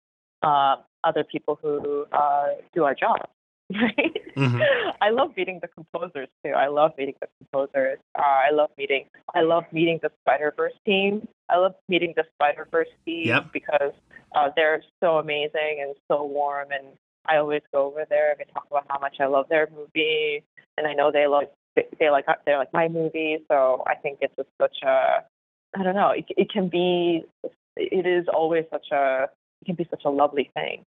uh, 0.44 0.78
other 1.04 1.24
people 1.24 1.60
who 1.62 2.06
uh, 2.12 2.48
do 2.74 2.84
our 2.84 2.96
job. 2.96 3.18
Right? 3.74 4.18
Mhm. 4.38 4.62
I 5.02 5.10
love 5.10 5.32
meeting 5.38 5.60
the 5.62 5.68
composers 5.68 6.28
too. 6.44 6.52
I 6.52 6.68
love 6.68 6.92
meeting 6.98 7.16
the 7.22 7.28
composers. 7.40 7.98
Uh, 8.18 8.22
I 8.22 8.52
love 8.52 8.70
meeting. 8.78 9.06
I 9.34 9.42
love 9.42 9.64
meeting 9.72 10.00
the 10.04 10.12
Spider 10.22 10.54
Verse 10.56 10.74
team. 10.86 11.28
I 11.50 11.58
love 11.58 11.74
meeting 11.90 12.14
the 12.16 12.26
Spider 12.36 12.68
Verse 12.70 12.90
team 13.06 13.28
Yep. 13.28 13.46
because 13.54 13.94
uh, 14.36 14.50
they're 14.56 14.84
so 15.02 15.18
amazing 15.18 15.80
and 15.82 15.96
so 16.10 16.24
warm. 16.26 16.70
And 16.72 16.88
I 17.26 17.38
always 17.38 17.62
go 17.74 17.86
over 17.86 18.06
there 18.10 18.36
and 18.40 18.50
talk 18.54 18.66
about 18.70 18.86
how 18.90 19.00
much 19.00 19.18
I 19.20 19.26
love 19.26 19.48
their 19.50 19.70
movie, 19.76 20.44
and 20.78 20.88
I 20.88 20.94
know 20.94 21.12
they 21.12 21.28
love 21.28 21.46
they 21.76 22.10
like 22.10 22.26
they 22.46 22.56
like 22.56 22.74
my 22.74 22.88
movie. 22.88 23.40
So 23.50 23.84
I 23.88 23.96
think 23.96 24.20
it's 24.22 24.36
just 24.36 24.50
such 24.60 24.78
a 24.84 25.24
I 25.76 25.84
don't 25.84 25.96
know. 25.96 26.10
It, 26.10 26.26
it 26.30 26.52
can 26.52 26.70
be. 26.70 27.24
It 27.76 28.06
is 28.06 28.28
always 28.34 28.66
such 28.72 28.88
a. 28.92 29.30
It 29.62 29.66
can 29.66 29.76
be 29.76 29.88
such 29.90 30.04
a 30.06 30.10
lovely 30.10 30.52
thing, 30.54 30.86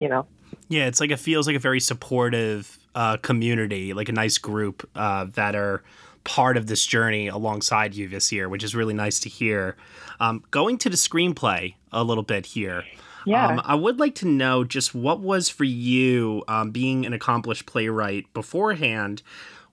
you 0.00 0.08
know. 0.08 0.26
Yeah, 0.68 0.86
it's 0.86 1.00
like 1.00 1.10
it 1.10 1.18
feels 1.18 1.46
like 1.46 1.56
a 1.56 1.60
very 1.60 1.80
supportive 1.80 2.78
uh, 2.94 3.16
community, 3.16 3.94
like 3.94 4.08
a 4.08 4.12
nice 4.12 4.38
group 4.38 4.88
uh, 4.94 5.24
that 5.34 5.56
are 5.56 5.82
part 6.24 6.56
of 6.56 6.66
this 6.66 6.84
journey 6.84 7.28
alongside 7.28 7.94
you 7.94 8.08
this 8.08 8.30
year, 8.32 8.48
which 8.48 8.62
is 8.62 8.74
really 8.74 8.94
nice 8.94 9.20
to 9.20 9.28
hear. 9.28 9.76
Um, 10.20 10.44
going 10.50 10.78
to 10.78 10.90
the 10.90 10.96
screenplay 10.96 11.74
a 11.92 12.04
little 12.04 12.24
bit 12.24 12.46
here. 12.46 12.84
Yeah. 13.24 13.46
Um, 13.46 13.60
I 13.64 13.74
would 13.74 13.98
like 13.98 14.14
to 14.16 14.26
know 14.26 14.64
just 14.64 14.94
what 14.94 15.20
was 15.20 15.48
for 15.48 15.64
you, 15.64 16.44
um, 16.48 16.70
being 16.70 17.04
an 17.04 17.12
accomplished 17.12 17.66
playwright 17.66 18.32
beforehand, 18.32 19.22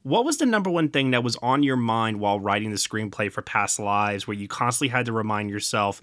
what 0.04 0.24
was 0.24 0.38
the 0.38 0.46
number 0.46 0.70
one 0.70 0.90
thing 0.90 1.12
that 1.12 1.24
was 1.24 1.36
on 1.38 1.64
your 1.64 1.78
mind 1.78 2.20
while 2.20 2.40
writing 2.40 2.70
the 2.70 2.78
screenplay 2.78 3.32
for 3.32 3.42
Past 3.42 3.80
Lives 3.80 4.28
where 4.28 4.38
you 4.38 4.48
constantly 4.48 4.90
had 4.90 5.08
to 5.08 5.12
remind 5.12 5.50
yourself, 5.50 6.00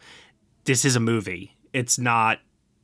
this 0.64 0.84
is 0.84 0.96
a 0.96 1.00
movie? 1.00 1.56
It's 1.72 1.98
not. 1.98 2.40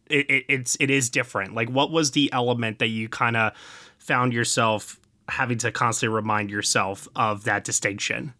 It, 0.09 0.31
it, 0.31 0.45
it's 0.49 0.77
it 0.79 0.91
is 0.91 1.11
different. 1.11 1.55
Like, 1.55 1.71
what 1.71 1.91
was 1.91 2.13
the 2.13 2.33
element 2.33 2.79
that 2.79 2.87
you 2.87 3.09
kind 3.09 3.37
of 3.37 3.53
found 3.99 4.33
yourself 4.33 5.01
having 5.29 5.59
to 5.59 5.71
constantly 5.71 6.15
remind 6.15 6.51
yourself 6.51 7.09
of 7.17 7.45
that 7.45 7.65
distinction? 7.65 8.35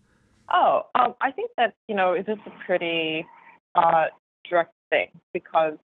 Oh, 0.53 0.83
um, 0.95 1.15
I 1.21 1.31
think 1.31 1.51
that 1.57 1.75
you 1.89 1.95
know 1.95 2.13
it 2.13 2.29
is 2.29 2.39
a 2.47 2.65
pretty 2.65 3.27
uh, 3.75 4.07
direct 4.49 4.73
thing 4.91 5.09
because 5.33 5.77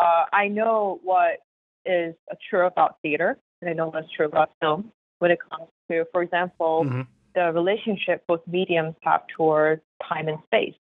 uh, 0.00 0.24
I 0.32 0.48
know 0.48 1.00
what 1.02 1.40
is 1.86 2.14
true 2.48 2.66
about 2.66 2.96
theater 3.02 3.38
and 3.60 3.70
I 3.70 3.72
know 3.72 3.88
what's 3.88 4.10
true 4.12 4.26
about 4.26 4.50
film 4.60 4.92
when 5.18 5.30
it 5.30 5.38
comes 5.50 5.68
to, 5.90 6.04
for 6.12 6.22
example, 6.22 6.84
Mhm. 6.84 7.06
the 7.34 7.52
relationship 7.52 8.24
both 8.26 8.46
mediums 8.46 8.94
have 9.02 9.26
towards 9.28 9.82
time 10.02 10.28
and 10.28 10.38
space 10.44 10.74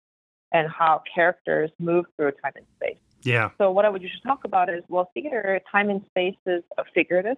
and 0.53 0.69
how 0.69 1.03
characters 1.15 1.71
move 1.79 2.07
through 2.17 2.33
time 2.43 2.53
and 2.57 2.67
space. 2.77 2.99
Yeah. 3.23 3.51
So 3.59 3.71
what 3.71 3.85
I 3.85 3.91
would 3.91 4.03
usually 4.03 4.23
talk 4.23 4.45
about 4.45 4.71
is 4.71 4.83
well, 4.89 5.11
theater 5.13 5.61
time 5.71 5.91
and 5.91 6.05
space 6.07 6.37
is 6.47 6.63
figurative 6.95 7.37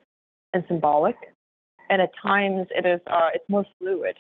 and 0.53 0.65
symbolic, 0.69 1.17
and 1.90 2.00
at 2.00 2.11
times 2.23 2.68
it 2.70 2.87
is 2.87 3.00
uh, 3.09 3.28
it's 3.35 3.49
more 3.49 3.66
fluid 3.78 4.16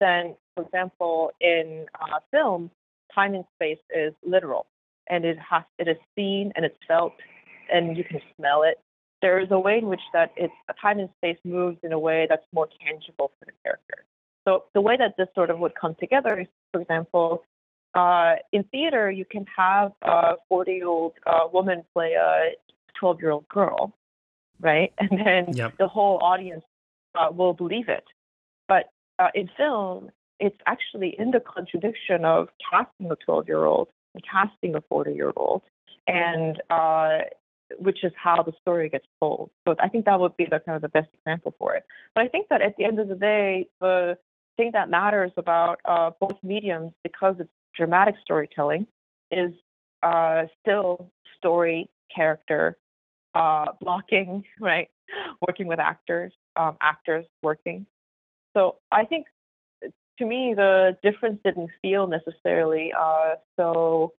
than, 0.00 0.36
for 0.54 0.64
example, 0.64 1.32
in 1.40 1.86
uh, 2.00 2.20
film, 2.30 2.70
time 3.12 3.34
and 3.34 3.44
space 3.56 3.78
is 3.94 4.14
literal, 4.24 4.66
and 5.08 5.24
it 5.24 5.38
has 5.38 5.64
it 5.78 5.88
is 5.88 5.96
seen 6.14 6.52
and 6.54 6.64
it's 6.64 6.78
felt, 6.86 7.14
and 7.72 7.96
you 7.96 8.04
can 8.04 8.20
smell 8.36 8.62
it. 8.62 8.78
There 9.22 9.40
is 9.40 9.48
a 9.50 9.58
way 9.58 9.78
in 9.78 9.86
which 9.88 10.02
that 10.12 10.32
it's 10.36 10.52
time 10.80 11.00
and 11.00 11.08
space 11.16 11.38
moves 11.44 11.78
in 11.82 11.92
a 11.92 11.98
way 11.98 12.26
that's 12.28 12.46
more 12.54 12.68
tangible 12.84 13.32
for 13.38 13.46
the 13.46 13.52
character. 13.64 14.04
So 14.46 14.64
the 14.74 14.80
way 14.80 14.96
that 14.96 15.16
this 15.18 15.28
sort 15.34 15.50
of 15.50 15.58
would 15.58 15.74
come 15.74 15.96
together 15.98 16.38
is, 16.40 16.46
for 16.72 16.80
example, 16.80 17.42
uh, 17.94 18.36
in 18.52 18.64
theater, 18.64 19.10
you 19.10 19.24
can 19.24 19.44
have 19.56 19.92
a 20.02 20.34
40 20.48 20.72
year 20.72 20.86
old 20.86 21.14
uh, 21.26 21.48
woman 21.52 21.82
play 21.94 22.12
a 22.12 22.50
12 23.00 23.20
year 23.20 23.30
old 23.32 23.48
girl, 23.48 23.92
right? 24.60 24.92
And 25.00 25.10
then 25.18 25.56
Yep. 25.56 25.74
the 25.78 25.88
whole 25.88 26.18
audience 26.22 26.64
uh, 27.18 27.30
will 27.30 27.54
believe 27.54 27.88
it. 27.88 28.04
But 28.68 28.90
uh, 29.18 29.28
in 29.34 29.50
film, 29.56 30.10
it's 30.40 30.56
actually 30.66 31.16
in 31.18 31.30
the 31.30 31.40
contradiction 31.40 32.24
of 32.24 32.48
casting 32.70 33.10
a 33.10 33.16
12 33.16 33.48
year 33.48 33.64
old 33.64 33.88
and 34.14 34.22
casting 34.24 34.74
a 34.76 34.80
40 34.88 35.12
year 35.12 35.32
old, 35.36 35.62
and 36.06 36.60
uh, 36.70 37.18
which 37.78 38.04
is 38.04 38.12
how 38.16 38.42
the 38.42 38.52
story 38.60 38.88
gets 38.88 39.06
told. 39.20 39.50
So 39.66 39.74
I 39.80 39.88
think 39.88 40.04
that 40.06 40.18
would 40.20 40.36
be 40.36 40.44
the 40.44 40.60
kind 40.60 40.76
of 40.76 40.82
the 40.82 40.88
best 40.88 41.08
example 41.18 41.54
for 41.58 41.74
it. 41.74 41.84
But 42.14 42.24
I 42.24 42.28
think 42.28 42.48
that 42.48 42.62
at 42.62 42.76
the 42.76 42.84
end 42.84 42.98
of 42.98 43.08
the 43.08 43.14
day, 43.14 43.68
the 43.80 44.16
thing 44.56 44.70
that 44.72 44.88
matters 44.88 45.32
about 45.36 45.80
uh, 45.84 46.10
both 46.20 46.36
mediums, 46.42 46.92
because 47.02 47.36
it's 47.38 47.50
dramatic 47.76 48.14
storytelling, 48.22 48.86
is 49.30 49.52
uh, 50.02 50.44
still 50.60 51.10
story, 51.36 51.90
character, 52.14 52.76
uh, 53.34 53.66
blocking, 53.80 54.44
right? 54.60 54.88
Working 55.46 55.66
with 55.66 55.78
actors, 55.78 56.32
um, 56.58 56.76
actors 56.82 57.24
working. 57.42 57.86
So 58.54 58.76
I 58.90 59.04
think 59.04 59.26
to 60.18 60.26
me 60.26 60.52
the 60.54 60.96
difference 61.02 61.38
didn't 61.44 61.70
feel 61.80 62.06
necessarily 62.06 62.92
uh, 62.98 63.36
so 63.56 64.12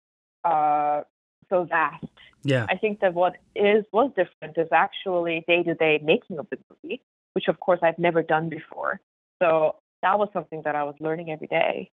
uh, 0.43 1.01
so 1.49 1.65
vast. 1.65 2.05
Yeah. 2.43 2.65
I 2.69 2.77
think 2.77 3.01
that 3.01 3.13
what 3.13 3.35
is 3.55 3.83
was 3.91 4.11
different 4.15 4.57
is 4.57 4.69
actually 4.71 5.43
day 5.47 5.63
to 5.63 5.75
day 5.75 5.99
making 6.03 6.39
of 6.39 6.47
the 6.49 6.57
movie, 6.69 7.01
which 7.33 7.47
of 7.47 7.59
course 7.59 7.79
I've 7.83 7.99
never 7.99 8.23
done 8.23 8.49
before. 8.49 9.01
So 9.41 9.75
that 10.01 10.17
was 10.17 10.29
something 10.33 10.61
that 10.63 10.75
I 10.75 10.83
was 10.83 10.95
learning 10.99 11.31
every 11.31 11.47
day. 11.47 11.91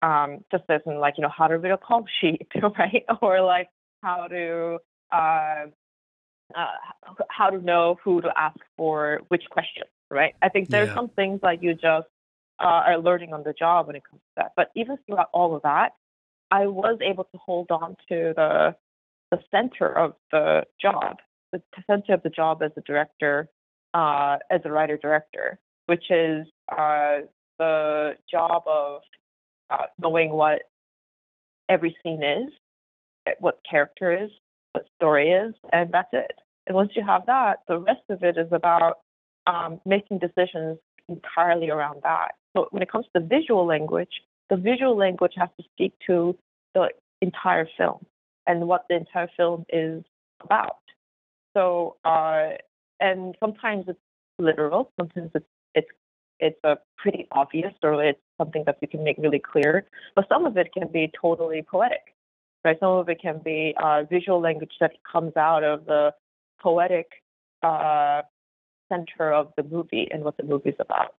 Um, 0.00 0.44
just 0.50 0.64
as 0.68 0.80
in 0.86 0.98
like, 0.98 1.14
you 1.16 1.22
know, 1.22 1.30
how 1.36 1.46
to 1.46 1.58
read 1.58 1.72
a 1.72 1.78
call 1.78 2.04
sheet, 2.20 2.48
right? 2.78 3.04
Or 3.20 3.40
like 3.42 3.68
how 4.02 4.26
to 4.28 4.78
uh, 5.12 5.66
uh, 6.54 7.14
how 7.30 7.50
to 7.50 7.58
know 7.60 7.98
who 8.02 8.20
to 8.20 8.30
ask 8.36 8.58
for 8.76 9.20
which 9.28 9.44
question, 9.50 9.84
right? 10.10 10.34
I 10.42 10.48
think 10.48 10.70
there's 10.70 10.88
Yeah. 10.88 10.94
some 10.94 11.08
things 11.10 11.40
like 11.42 11.62
you 11.62 11.74
just 11.74 12.08
uh, 12.60 12.82
are 12.88 12.98
learning 12.98 13.32
on 13.32 13.42
the 13.42 13.52
job 13.52 13.86
when 13.86 13.96
it 13.96 14.02
comes 14.08 14.20
to 14.22 14.32
that. 14.36 14.52
But 14.56 14.70
even 14.76 14.96
throughout 15.06 15.30
all 15.32 15.54
of 15.56 15.62
that, 15.62 15.94
I 16.50 16.66
was 16.66 16.98
able 17.00 17.24
to 17.24 17.38
hold 17.38 17.70
on 17.70 17.96
to 18.08 18.32
the 18.36 18.76
the 19.30 19.38
center 19.50 19.88
of 19.96 20.14
the 20.30 20.64
job, 20.80 21.16
the 21.52 21.62
center 21.86 22.12
of 22.12 22.22
the 22.22 22.28
job 22.28 22.62
as 22.62 22.70
a 22.76 22.82
director, 22.82 23.48
uh, 23.94 24.36
as 24.50 24.60
a 24.66 24.70
writer 24.70 24.98
director, 24.98 25.58
which 25.86 26.10
is 26.10 26.46
uh, 26.70 27.20
the 27.58 28.12
job 28.30 28.62
of 28.66 29.00
uh, 29.70 29.86
knowing 29.98 30.30
what 30.32 30.62
every 31.70 31.96
scene 32.02 32.22
is, 32.22 32.52
what 33.38 33.60
character 33.68 34.12
is, 34.12 34.30
what 34.72 34.84
story 34.96 35.30
is, 35.30 35.54
and 35.72 35.90
that's 35.90 36.08
it. 36.12 36.32
And 36.66 36.76
once 36.76 36.92
you 36.94 37.04
have 37.04 37.26
that, 37.26 37.60
the 37.68 37.78
rest 37.78 38.02
of 38.08 38.22
it 38.22 38.36
is 38.38 38.48
about 38.52 38.98
um, 39.46 39.80
making 39.84 40.18
decisions 40.18 40.78
entirely 41.08 41.70
around 41.70 42.00
that. 42.02 42.32
So 42.56 42.68
when 42.70 42.82
it 42.82 42.90
comes 42.90 43.06
to 43.14 43.20
visual 43.20 43.66
language, 43.66 44.22
the 44.50 44.56
visual 44.56 44.96
language 44.96 45.32
has 45.36 45.48
to 45.58 45.64
speak 45.72 45.92
to 46.06 46.36
the 46.74 46.88
entire 47.20 47.66
film 47.76 48.04
and 48.46 48.68
what 48.68 48.84
the 48.88 48.96
entire 48.96 49.28
film 49.36 49.64
is 49.68 50.04
about. 50.42 50.78
So, 51.56 51.96
uh, 52.04 52.50
and 53.00 53.34
sometimes 53.40 53.84
it's 53.88 53.98
literal, 54.38 54.90
sometimes 54.98 55.30
it's 55.34 55.46
it's 55.74 55.88
it's 56.40 56.58
a 56.64 56.76
pretty 56.98 57.28
obvious, 57.32 57.72
or 57.82 58.02
it's 58.02 58.18
something 58.38 58.64
that 58.66 58.78
you 58.80 58.88
can 58.88 59.04
make 59.04 59.16
really 59.18 59.38
clear. 59.38 59.86
But 60.14 60.28
some 60.28 60.44
of 60.44 60.56
it 60.56 60.72
can 60.72 60.88
be 60.88 61.10
totally 61.20 61.62
poetic, 61.62 62.14
right? 62.64 62.78
Some 62.80 62.92
of 62.92 63.08
it 63.08 63.20
can 63.20 63.38
be 63.38 63.74
uh, 63.82 64.04
visual 64.10 64.40
language 64.40 64.72
that 64.80 64.92
comes 65.10 65.36
out 65.36 65.62
of 65.64 65.86
the 65.86 66.12
poetic 66.62 67.08
uh, 67.62 68.22
center 68.88 69.32
of 69.32 69.52
the 69.56 69.62
movie 69.62 70.08
and 70.12 70.22
what 70.24 70.36
the 70.36 70.42
movie's 70.42 70.74
about. 70.78 71.14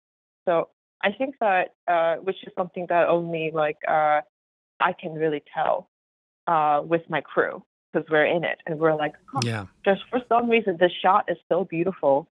So 0.46 0.68
I 1.02 1.12
think 1.12 1.36
that, 1.40 1.74
uh, 1.88 2.16
which 2.16 2.36
is 2.44 2.52
something 2.56 2.86
that 2.88 3.08
only 3.08 3.50
like 3.52 3.78
uh, 3.88 4.20
I 4.80 4.92
can 5.00 5.14
really 5.14 5.42
tell 5.54 5.88
uh, 6.46 6.82
with 6.84 7.02
my 7.08 7.20
crew 7.20 7.62
because 7.92 8.08
we're 8.10 8.26
in 8.26 8.44
it 8.44 8.58
and 8.66 8.78
we're 8.78 8.94
like, 8.94 9.14
huh, 9.26 9.40
Yeah. 9.44 9.66
just 9.84 10.02
for 10.10 10.20
some 10.28 10.48
reason 10.48 10.76
this 10.78 10.92
shot 11.02 11.24
is 11.28 11.38
so 11.48 11.64
beautiful, 11.64 12.28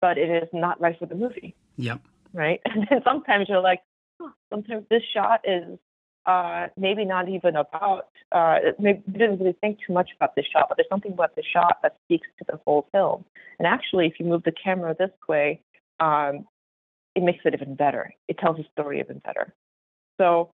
but 0.00 0.18
it 0.18 0.30
is 0.42 0.48
not 0.52 0.80
right 0.80 0.98
for 0.98 1.06
the 1.06 1.14
movie, 1.14 1.54
Yep. 1.76 2.00
right? 2.32 2.60
And 2.66 2.86
then 2.88 3.00
sometimes 3.04 3.48
you're 3.48 3.60
like, 3.60 3.80
huh, 4.20 4.30
sometimes 4.50 4.86
this 4.90 5.02
shot 5.14 5.40
is 5.44 5.78
uh, 6.26 6.68
maybe 6.76 7.04
not 7.04 7.28
even 7.28 7.56
about. 7.56 8.08
Uh, 8.30 8.58
maybe 8.78 9.02
we 9.06 9.12
didn't 9.14 9.38
really 9.38 9.56
think 9.60 9.78
too 9.86 9.92
much 9.92 10.10
about 10.16 10.34
this 10.36 10.46
shot, 10.52 10.66
but 10.68 10.76
there's 10.76 10.88
something 10.88 11.12
about 11.12 11.34
the 11.36 11.42
shot 11.52 11.78
that 11.82 11.96
speaks 12.04 12.26
to 12.38 12.44
the 12.48 12.58
whole 12.64 12.88
film. 12.92 13.24
And 13.58 13.66
actually, 13.66 14.06
if 14.06 14.14
you 14.18 14.26
move 14.26 14.42
the 14.44 14.52
camera 14.52 14.94
this 14.98 15.10
way, 15.28 15.60
um, 16.00 16.46
it 17.14 17.22
makes 17.22 17.40
it 17.44 17.54
even 17.54 17.74
better. 17.74 18.14
It 18.28 18.38
tells 18.38 18.56
the 18.56 18.64
story 18.72 19.00
even 19.00 19.18
better. 19.18 19.52
So 20.18 20.50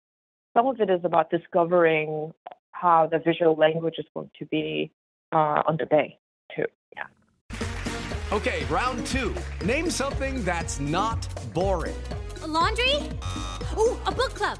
some 0.55 0.67
of 0.67 0.79
it 0.79 0.89
is 0.89 1.01
about 1.03 1.31
discovering 1.31 2.33
how 2.71 3.07
the 3.07 3.19
visual 3.19 3.55
language 3.55 3.95
is 3.97 4.05
going 4.13 4.29
to 4.39 4.45
be 4.45 4.91
uh, 5.31 5.63
on 5.65 5.77
the 5.77 5.85
day. 5.85 6.19
too. 6.55 6.65
Yeah. 6.95 7.07
Okay, 8.31 8.65
round 8.65 9.05
two. 9.07 9.33
Name 9.65 9.89
something 9.89 10.43
that's 10.43 10.79
not 10.79 11.27
boring. 11.53 11.95
A 12.43 12.47
laundry? 12.47 13.09
Ooh, 13.77 13.97
a 14.05 14.11
book 14.11 14.33
club. 14.35 14.59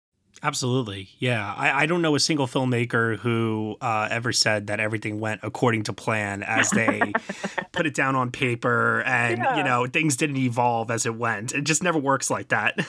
Absolutely. 0.43 1.09
Yeah. 1.19 1.53
I, 1.55 1.83
I 1.83 1.85
don't 1.85 2.01
know 2.01 2.15
a 2.15 2.19
single 2.19 2.47
filmmaker 2.47 3.17
who 3.19 3.77
uh, 3.79 4.07
ever 4.09 4.31
said 4.31 4.67
that 4.67 4.79
everything 4.79 5.19
went 5.19 5.41
according 5.43 5.83
to 5.83 5.93
plan 5.93 6.41
as 6.41 6.71
they 6.71 7.13
put 7.71 7.85
it 7.85 7.93
down 7.93 8.15
on 8.15 8.31
paper 8.31 9.03
and, 9.05 9.37
yeah. 9.37 9.57
you 9.57 9.63
know, 9.63 9.85
things 9.85 10.17
didn't 10.17 10.37
evolve 10.37 10.89
as 10.89 11.05
it 11.05 11.15
went. 11.15 11.53
It 11.53 11.63
just 11.63 11.83
never 11.83 11.99
works 11.99 12.31
like 12.31 12.47
that. 12.47 12.79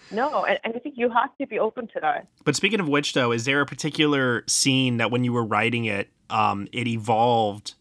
no. 0.12 0.44
And, 0.44 0.60
and 0.62 0.76
I 0.76 0.78
think 0.78 0.96
you 0.96 1.10
have 1.10 1.36
to 1.38 1.46
be 1.46 1.58
open 1.58 1.88
to 1.88 2.00
that. 2.00 2.28
But 2.44 2.54
speaking 2.54 2.78
of 2.78 2.88
which, 2.88 3.14
though, 3.14 3.32
is 3.32 3.44
there 3.46 3.60
a 3.60 3.66
particular 3.66 4.44
scene 4.46 4.98
that 4.98 5.10
when 5.10 5.24
you 5.24 5.32
were 5.32 5.44
writing 5.44 5.86
it, 5.86 6.08
um, 6.30 6.68
it 6.72 6.86
evolved 6.86 7.74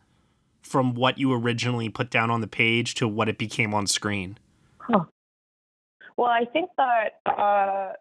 from 0.64 0.96
what 0.96 1.20
you 1.20 1.32
originally 1.34 1.90
put 1.90 2.10
down 2.10 2.32
on 2.32 2.42
the 2.42 2.48
page 2.48 2.96
to 2.96 3.08
what 3.08 3.30
it 3.30 3.38
became 3.38 3.74
on 3.74 3.86
screen? 3.86 4.38
Huh. 4.80 5.06
Well, 6.18 6.30
I 6.30 6.46
think 6.46 6.70
that 6.78 7.20
uh, 7.26 7.94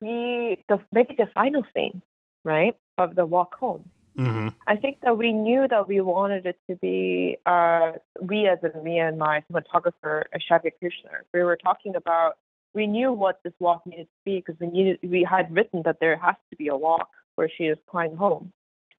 we 0.00 0.62
the 0.68 0.78
maybe 0.92 1.14
the 1.16 1.28
final 1.34 1.64
scene, 1.74 2.02
right, 2.44 2.76
of 2.98 3.14
the 3.14 3.26
walk 3.26 3.54
home. 3.54 3.90
Mm-hmm. 4.18 4.48
I 4.68 4.76
think 4.76 4.98
that 5.02 5.18
we 5.18 5.32
knew 5.32 5.66
that 5.68 5.88
we 5.88 6.00
wanted 6.00 6.46
it 6.46 6.58
to 6.70 6.76
be 6.76 7.36
uh, 7.46 7.92
we 8.20 8.46
as 8.46 8.58
in 8.62 8.84
me 8.84 8.98
and 8.98 9.18
my 9.18 9.42
cinematographer 9.50 10.24
Shabier 10.48 10.70
Kirchner. 10.80 11.24
We 11.32 11.42
were 11.42 11.56
talking 11.56 11.96
about 11.96 12.34
we 12.74 12.86
knew 12.86 13.12
what 13.12 13.40
this 13.42 13.52
walk 13.58 13.86
needed 13.86 14.04
to 14.04 14.24
be 14.24 14.36
because 14.36 14.60
we 14.60 14.68
needed 14.68 14.98
we 15.02 15.26
had 15.28 15.52
written 15.52 15.82
that 15.84 15.98
there 16.00 16.16
has 16.16 16.36
to 16.50 16.56
be 16.56 16.68
a 16.68 16.76
walk 16.76 17.08
where 17.34 17.50
she 17.56 17.64
is 17.64 17.78
flying 17.90 18.16
home 18.16 18.52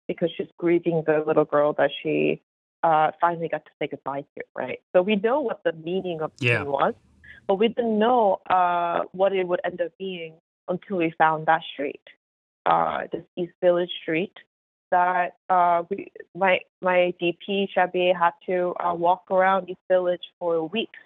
because 0.09 0.31
she's 0.37 0.49
grieving 0.59 1.05
the 1.07 1.23
little 1.27 1.45
girl 1.45 1.73
that 1.75 1.91
she 2.03 2.43
uh, 2.83 3.11
finally 3.21 3.49
got 3.49 3.65
to 3.65 3.71
say 3.79 3.87
goodbye 3.87 4.25
to, 4.37 4.45
right? 4.55 4.81
So 4.93 5.03
we 5.03 5.17
know 5.17 5.41
what 5.41 5.63
the 5.65 5.73
meaning 5.73 6.21
of 6.21 6.33
the 6.39 6.47
yeah. 6.47 6.59
scene 6.59 6.67
was, 6.67 6.95
but 7.47 7.55
we 7.55 7.69
didn't 7.69 7.99
know 7.99 8.41
uh, 8.51 9.03
what 9.13 9.33
it 9.33 9.47
would 9.49 9.61
end 9.65 9.81
up 9.81 9.93
being 9.99 10.35
until 10.69 10.99
we 10.99 11.15
found 11.19 11.47
that 11.47 11.63
street, 11.73 12.03
uh, 12.67 13.03
this 13.13 13.25
East 13.37 13.53
Village 13.63 13.91
Street 14.03 14.33
that 14.91 15.37
uh, 15.51 15.83
we, 15.91 16.13
my 16.35 16.61
my 16.81 17.13
DP 17.21 17.69
Shabier 17.77 18.17
had 18.19 18.33
to 18.47 18.75
uh, 18.79 18.95
walk 18.95 19.25
around 19.31 19.69
East 19.69 19.81
Village 19.91 20.23
for 20.39 20.69
weeks 20.69 20.99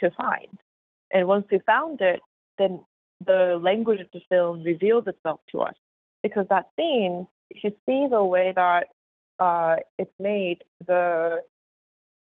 to 0.00 0.10
find. 0.12 0.58
And 1.12 1.28
once 1.28 1.46
we 1.50 1.60
found 1.66 2.00
it, 2.00 2.20
then 2.58 2.80
the 3.24 3.58
language 3.62 4.00
of 4.00 4.08
the 4.12 4.20
film 4.28 4.62
revealed 4.62 5.08
itself 5.08 5.40
to 5.52 5.60
us 5.60 5.74
because 6.22 6.46
that 6.50 6.68
scene, 6.76 7.26
if 7.50 7.62
you 7.62 7.70
see 7.86 8.06
the 8.10 8.24
way 8.24 8.52
that 8.54 8.86
uh, 9.38 9.76
it's 9.98 10.10
made, 10.18 10.62
the 10.86 11.42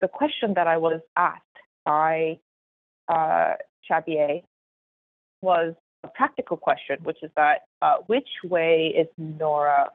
the 0.00 0.09
question 0.09 0.55
that 0.55 0.67
I 0.67 0.76
was 0.79 1.00
asked 1.17 1.43
by 1.85 2.38
uh, 3.09 3.55
Shabier 3.88 4.43
was 5.41 5.75
a 6.05 6.09
practical 6.09 6.57
question, 6.57 6.99
which 7.03 7.23
is 7.23 7.31
that 7.37 7.61
uh, 7.81 7.97
which 8.07 8.29
way 8.45 8.93
is 8.97 9.07
Nora 9.19 9.91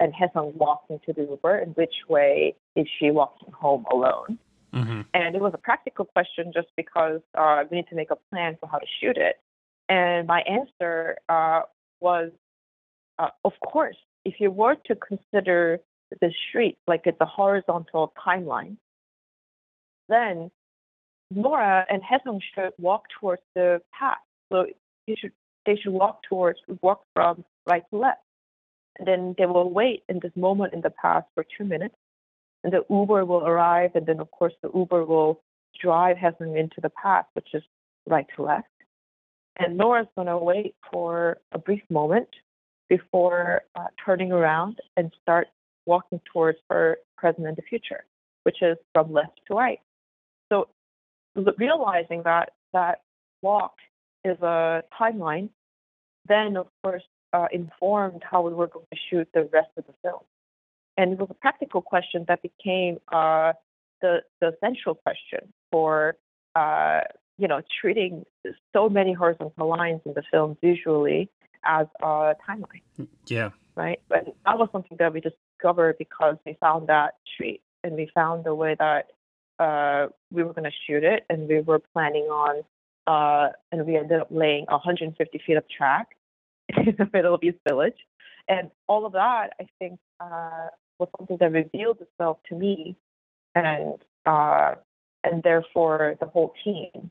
and 0.00 0.12
Haesung 0.14 0.54
walking 0.54 1.00
to 1.06 1.12
the 1.12 1.22
Uber, 1.22 1.56
and 1.56 1.76
which 1.76 1.94
way 2.08 2.54
is 2.76 2.86
she 2.98 3.10
walking 3.10 3.52
home 3.52 3.84
alone? 3.92 4.38
Mm-hmm. 4.72 5.00
And 5.14 5.34
it 5.34 5.40
was 5.40 5.52
a 5.54 5.58
practical 5.58 6.04
question 6.04 6.52
just 6.54 6.68
because 6.76 7.20
uh, 7.36 7.64
we 7.70 7.78
need 7.78 7.88
to 7.88 7.94
make 7.94 8.10
a 8.10 8.18
plan 8.30 8.56
for 8.60 8.68
how 8.68 8.78
to 8.78 8.86
shoot 9.00 9.16
it. 9.16 9.36
And 9.88 10.26
my 10.26 10.42
answer 10.42 11.16
uh, 11.28 11.62
was, 12.00 12.30
uh, 13.18 13.28
of 13.44 13.52
course, 13.66 13.96
if 14.24 14.34
you 14.38 14.50
were 14.50 14.76
to 14.86 14.94
consider 14.94 15.80
the 16.20 16.32
street 16.48 16.78
like 16.86 17.02
it's 17.04 17.18
a 17.20 17.26
horizontal 17.26 18.12
timeline, 18.24 18.76
then 20.08 20.50
Nora 21.30 21.86
and 21.90 22.02
Haesung 22.02 22.40
should 22.54 22.72
walk 22.78 23.04
towards 23.20 23.42
the 23.54 23.80
path. 23.98 24.18
So 24.52 24.66
you 25.08 25.16
should 25.18 25.32
they 25.66 25.76
should 25.76 25.92
walk 25.92 26.22
towards 26.28 26.58
walk 26.82 27.02
from 27.14 27.44
right 27.66 27.84
to 27.90 27.98
left. 27.98 28.20
And 28.98 29.06
then 29.06 29.34
they 29.38 29.46
will 29.46 29.70
wait 29.70 30.02
in 30.08 30.18
this 30.22 30.32
moment 30.34 30.74
in 30.74 30.80
the 30.80 30.90
path 30.90 31.24
for 31.34 31.44
two 31.56 31.64
minutes. 31.64 31.94
And 32.64 32.72
the 32.72 32.84
Uber 32.90 33.24
will 33.24 33.46
arrive 33.46 33.92
and 33.94 34.06
then 34.06 34.20
of 34.20 34.30
course 34.30 34.54
the 34.62 34.70
Uber 34.74 35.04
will 35.04 35.42
drive 35.80 36.16
Haesung 36.16 36.58
into 36.58 36.80
the 36.80 36.90
path, 36.90 37.26
which 37.34 37.48
is 37.54 37.62
right 38.06 38.26
to 38.36 38.42
left. 38.42 38.66
And 39.58 39.76
Nora's 39.76 40.06
gonna 40.16 40.38
wait 40.38 40.74
for 40.92 41.38
a 41.52 41.58
brief 41.58 41.82
moment 41.90 42.28
before 42.88 43.62
uh, 43.74 43.86
turning 44.04 44.32
around 44.32 44.78
and 44.96 45.12
start 45.22 45.48
walking 45.86 46.20
towards 46.32 46.58
her 46.70 46.98
present 47.16 47.46
and 47.46 47.56
the 47.56 47.62
future, 47.62 48.04
which 48.44 48.62
is 48.62 48.76
from 48.92 49.12
left 49.12 49.40
to 49.48 49.54
right. 49.54 49.80
So 50.50 50.68
realizing 51.56 52.22
that 52.24 52.52
that 52.72 53.02
walk 53.42 53.74
is 54.24 54.38
a 54.42 54.82
timeline, 54.98 55.50
then 56.26 56.56
of 56.56 56.68
course 56.82 57.02
uh, 57.32 57.46
informed 57.52 58.22
how 58.28 58.42
we 58.42 58.52
were 58.52 58.66
going 58.66 58.86
to 58.92 58.98
shoot 59.10 59.28
the 59.34 59.48
rest 59.52 59.68
of 59.76 59.86
the 59.86 59.94
film. 60.02 60.20
And 60.96 61.12
it 61.12 61.18
was 61.18 61.28
a 61.30 61.34
practical 61.34 61.80
question 61.80 62.24
that 62.28 62.42
became 62.42 62.98
uh, 63.12 63.52
the 64.00 64.22
the 64.40 64.56
central 64.60 64.94
question 64.94 65.52
for 65.70 66.16
uh, 66.54 67.00
you 67.38 67.48
know 67.48 67.60
treating 67.80 68.24
so 68.72 68.88
many 68.88 69.12
horizontal 69.12 69.68
lines 69.68 70.00
in 70.04 70.14
the 70.14 70.22
film 70.30 70.56
visually 70.60 71.30
as 71.64 71.86
a 72.02 72.34
timeline. 72.48 73.08
Yeah. 73.26 73.50
Right. 73.76 74.00
But 74.08 74.24
that 74.44 74.58
was 74.58 74.68
something 74.72 74.96
that 74.98 75.12
we 75.12 75.20
discovered 75.20 75.98
because 75.98 76.36
we 76.44 76.56
found 76.60 76.88
that 76.88 77.14
street 77.32 77.62
and 77.84 77.94
we 77.94 78.10
found 78.12 78.44
the 78.44 78.54
way 78.54 78.74
that 78.76 79.10
uh, 79.58 80.08
we 80.30 80.42
were 80.42 80.52
going 80.52 80.70
to 80.70 80.76
shoot 80.86 81.02
it, 81.02 81.24
and 81.28 81.48
we 81.48 81.60
were 81.60 81.80
planning 81.92 82.24
on, 82.24 82.62
uh, 83.08 83.48
and 83.72 83.86
we 83.86 83.96
ended 83.96 84.20
up 84.20 84.28
laying 84.30 84.66
150 84.68 85.40
feet 85.46 85.56
of 85.56 85.64
track 85.74 86.08
in 86.76 86.94
the 86.98 87.08
middle 87.12 87.34
of 87.34 87.42
East 87.42 87.56
Village, 87.66 87.96
and 88.48 88.70
all 88.86 89.06
of 89.06 89.12
that, 89.12 89.54
I 89.58 89.66
think, 89.78 89.98
uh, 90.20 90.68
was 90.98 91.08
something 91.16 91.38
that 91.40 91.50
revealed 91.50 91.98
itself 92.02 92.38
to 92.50 92.54
me, 92.54 92.96
and 93.54 93.94
uh, 94.26 94.74
and 95.24 95.42
therefore 95.42 96.16
the 96.20 96.26
whole 96.26 96.52
team, 96.62 97.10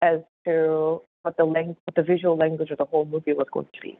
as 0.00 0.20
to 0.44 1.02
what 1.22 1.36
the 1.36 1.44
lang- 1.44 1.76
what 1.84 1.96
the 1.96 2.04
visual 2.04 2.36
language 2.36 2.70
of 2.70 2.78
the 2.78 2.84
whole 2.84 3.04
movie 3.04 3.32
was 3.32 3.48
going 3.52 3.66
to 3.74 3.80
be. 3.82 3.98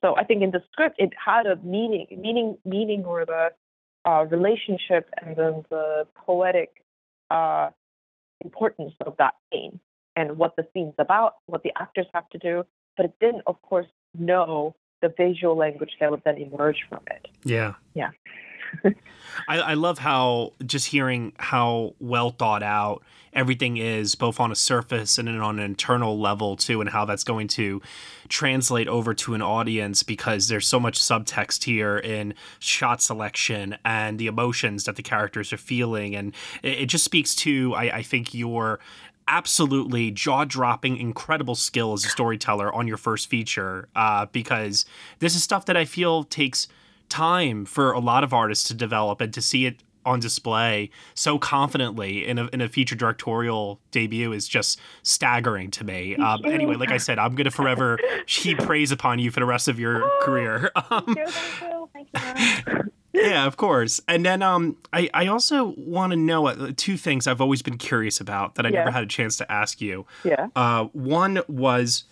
So 0.00 0.14
I 0.16 0.22
think 0.22 0.42
in 0.42 0.52
the 0.52 0.62
script 0.70 0.96
it 1.00 1.12
had 1.24 1.46
a 1.46 1.56
meaning, 1.56 2.06
meaning, 2.16 2.58
meaning, 2.64 3.04
or 3.04 3.26
the 3.26 3.50
uh, 4.08 4.24
relationship 4.30 5.08
and 5.20 5.34
then 5.34 5.64
the 5.68 6.06
poetic 6.14 6.84
uh, 7.30 7.70
importance 8.40 8.94
of 9.04 9.16
that 9.18 9.34
scene 9.50 9.80
and 10.16 10.36
what 10.36 10.56
the 10.56 10.66
scene's 10.72 10.94
about, 10.98 11.34
what 11.46 11.62
the 11.62 11.72
actors 11.78 12.06
have 12.14 12.28
to 12.30 12.38
do, 12.38 12.64
but 12.96 13.06
it 13.06 13.14
didn't, 13.20 13.42
of 13.46 13.60
course, 13.62 13.86
know 14.18 14.74
the 15.00 15.12
visual 15.16 15.56
language 15.56 15.90
that 16.00 16.10
would 16.10 16.22
then 16.24 16.36
emerge 16.38 16.78
from 16.88 17.00
it. 17.10 17.26
Yeah. 17.44 17.74
Yeah. 17.94 18.10
I, 19.48 19.58
I, 19.58 19.74
love 19.74 19.98
how 19.98 20.52
just 20.64 20.86
hearing 20.86 21.32
how 21.38 21.94
well 22.00 22.30
thought 22.30 22.62
out 22.62 23.02
everything 23.32 23.76
is, 23.76 24.14
both 24.14 24.40
on 24.40 24.52
a 24.52 24.54
surface 24.54 25.18
and 25.18 25.28
then 25.28 25.38
on 25.38 25.58
an 25.58 25.64
internal 25.64 26.18
level 26.18 26.56
too, 26.56 26.80
and 26.80 26.90
how 26.90 27.04
that's 27.04 27.24
going 27.24 27.48
to 27.48 27.80
translate 28.28 28.88
over 28.88 29.14
to 29.14 29.34
an 29.34 29.42
audience 29.42 30.02
because 30.02 30.48
there's 30.48 30.66
so 30.66 30.80
much 30.80 30.98
subtext 30.98 31.64
here 31.64 31.98
in 31.98 32.34
shot 32.58 33.02
selection 33.02 33.76
and 33.84 34.18
the 34.18 34.26
emotions 34.26 34.84
that 34.84 34.96
the 34.96 35.02
characters 35.02 35.52
are 35.52 35.58
feeling, 35.58 36.14
and 36.14 36.34
it, 36.62 36.82
it 36.82 36.86
just 36.86 37.04
speaks 37.04 37.34
to 37.34 37.74
I, 37.74 37.96
I 37.96 38.02
think 38.02 38.34
your 38.34 38.80
absolutely 39.28 40.10
jaw-dropping 40.10 40.96
incredible 40.96 41.54
skill 41.54 41.92
as 41.92 42.04
a 42.04 42.08
storyteller 42.08 42.72
on 42.74 42.86
your 42.88 42.96
first 42.96 43.28
feature 43.28 43.88
uh, 43.94 44.26
because 44.26 44.84
this 45.20 45.34
is 45.34 45.42
stuff 45.42 45.66
that 45.66 45.76
i 45.76 45.84
feel 45.84 46.24
takes 46.24 46.68
time 47.08 47.64
for 47.64 47.92
a 47.92 47.98
lot 47.98 48.24
of 48.24 48.32
artists 48.32 48.66
to 48.66 48.74
develop 48.74 49.20
and 49.20 49.34
to 49.34 49.42
see 49.42 49.66
it 49.66 49.82
on 50.04 50.20
display 50.20 50.90
so 51.14 51.38
confidently 51.38 52.26
in 52.26 52.38
a, 52.38 52.46
in 52.48 52.60
a 52.60 52.68
feature 52.68 52.96
directorial 52.96 53.80
debut 53.90 54.32
is 54.32 54.48
just 54.48 54.80
staggering 55.02 55.70
to 55.70 55.84
me. 55.84 56.16
Um, 56.16 56.44
anyway, 56.44 56.76
like 56.76 56.90
I 56.90 56.96
said, 56.96 57.18
I'm 57.18 57.34
going 57.34 57.44
to 57.44 57.50
forever 57.50 57.98
heap 58.26 58.58
praise 58.58 58.90
upon 58.90 59.18
you 59.18 59.30
for 59.30 59.40
the 59.40 59.46
rest 59.46 59.68
of 59.68 59.78
your 59.78 60.04
oh, 60.04 60.20
career. 60.22 60.70
Um, 60.90 61.14
thank 61.14 61.18
you, 61.18 61.88
thank 61.92 62.08
you, 62.12 62.20
thank 62.20 62.66
you. 62.84 62.92
Yeah, 63.12 63.46
of 63.46 63.56
course. 63.56 64.00
And 64.08 64.24
then 64.24 64.42
um, 64.42 64.76
I, 64.92 65.10
I 65.12 65.26
also 65.26 65.74
want 65.76 66.12
to 66.12 66.16
know 66.16 66.46
uh, 66.46 66.72
two 66.76 66.96
things 66.96 67.26
I've 67.26 67.40
always 67.42 67.60
been 67.62 67.76
curious 67.78 68.20
about 68.20 68.54
that 68.54 68.64
I 68.64 68.70
Yeah. 68.70 68.78
never 68.80 68.90
had 68.90 69.02
a 69.02 69.06
chance 69.06 69.36
to 69.38 69.52
ask 69.52 69.80
you. 69.80 70.06
Yeah. 70.24 70.48
Uh, 70.56 70.84
one 70.92 71.42
was 71.48 72.04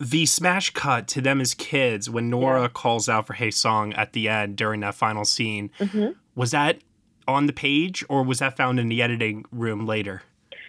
the 0.00 0.26
smash 0.26 0.70
cut 0.70 1.08
to 1.08 1.20
them 1.20 1.40
as 1.40 1.54
kids 1.54 2.08
when 2.08 2.30
Nora 2.30 2.62
Yeah. 2.62 2.68
calls 2.68 3.08
out 3.08 3.26
for 3.26 3.32
Hae 3.32 3.50
Sung 3.50 3.92
at 3.94 4.12
the 4.12 4.28
end 4.28 4.56
during 4.56 4.80
that 4.80 4.94
final 4.94 5.24
scene. 5.24 5.70
Mhm. 5.78 6.14
Was 6.36 6.52
that 6.52 6.78
on 7.26 7.46
the 7.46 7.52
page 7.52 8.04
or 8.08 8.22
was 8.22 8.38
that 8.38 8.56
found 8.56 8.78
in 8.78 8.88
the 8.88 9.02
editing 9.02 9.44
room 9.50 9.84
later? 9.86 10.22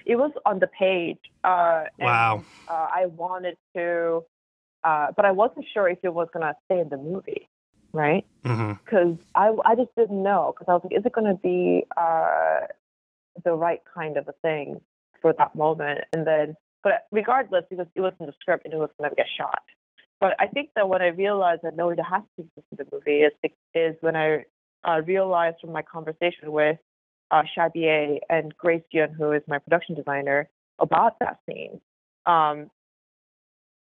It 0.08 0.16
was 0.16 0.32
on 0.48 0.58
the 0.58 0.66
page. 0.68 1.20
Uh, 1.44 1.84
and, 2.00 2.06
Wow. 2.06 2.44
Uh, 2.68 2.88
I 2.92 3.06
wanted 3.06 3.58
to, 3.76 4.24
uh, 4.84 5.12
but 5.16 5.26
I 5.26 5.32
wasn't 5.32 5.68
sure 5.72 5.88
if 5.88 6.00
it 6.02 6.12
was 6.14 6.28
gonna 6.34 6.56
stay 6.66 6.80
in 6.80 6.90
the 6.90 6.98
movie, 6.98 7.48
right? 7.94 8.26
Mm-hmm. 8.46 8.74
Because 8.84 9.18
I, 9.36 9.54
I 9.66 9.76
just 9.76 9.94
didn't 9.96 10.22
know. 10.22 10.54
Because 10.54 10.70
I 10.70 10.74
was 10.74 10.82
like, 10.84 10.98
is 10.98 11.06
it 11.06 11.14
gonna 11.14 11.36
be 11.36 11.86
uh, 11.98 12.62
the 13.44 13.54
right 13.54 13.82
kind 13.94 14.18
of 14.18 14.28
a 14.28 14.34
thing 14.42 14.82
for 15.22 15.34
that 15.38 15.56
moment? 15.56 16.02
And 16.14 16.26
then, 16.26 16.56
but 16.84 17.08
regardless, 17.12 17.66
because 17.70 17.88
it 17.96 18.02
was 18.02 18.14
in 18.20 18.26
the 18.26 18.34
script 18.40 18.66
and 18.66 18.74
it 18.74 18.78
was 18.78 18.90
gonna 19.00 19.14
get 19.16 19.28
shot. 19.38 19.62
But 20.20 20.36
I 20.40 20.48
think 20.48 20.72
that 20.76 20.90
what 20.90 21.02
I 21.02 21.08
realized 21.08 21.62
that 21.64 21.76
no, 21.76 21.90
it 21.90 22.00
has 22.00 22.24
to 22.38 22.44
be 22.44 22.50
in 22.72 22.78
the 22.78 22.86
movie 22.92 23.22
is 23.22 23.32
is 23.74 23.96
when 24.02 24.16
I 24.16 24.46
uh, 24.88 25.02
realized 25.06 25.58
from 25.62 25.72
my 25.72 25.82
conversation 25.82 26.52
with 26.52 26.78
uh, 27.32 27.44
Shabier 27.58 28.20
and 28.30 28.56
Grace 28.58 28.84
Yun, 28.92 29.14
who 29.14 29.32
is 29.32 29.42
my 29.48 29.60
production 29.60 29.96
designer, 29.96 30.50
about 30.80 31.20
that 31.20 31.40
scene. 31.46 31.80
Um, 32.26 32.70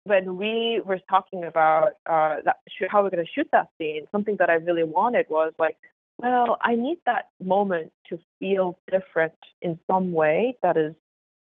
when 0.07 0.37
we 0.37 0.81
were 0.85 0.99
talking 1.09 1.43
about 1.43 1.93
uh, 2.05 2.37
that, 2.45 2.57
how 2.89 3.03
we're 3.03 3.09
going 3.09 3.25
to 3.25 3.31
shoot 3.31 3.47
that 3.51 3.69
scene, 3.77 4.07
something 4.11 4.37
that 4.39 4.49
I 4.49 4.55
really 4.55 4.83
wanted 4.83 5.25
was 5.29 5.53
like, 5.59 5.77
well, 6.17 6.57
I 6.61 6.75
need 6.75 6.97
that 7.05 7.29
moment 7.43 7.91
to 8.09 8.19
feel 8.39 8.79
different 8.91 9.33
in 9.61 9.79
some 9.85 10.13
way. 10.13 10.57
That 10.63 10.77
is, 10.77 10.95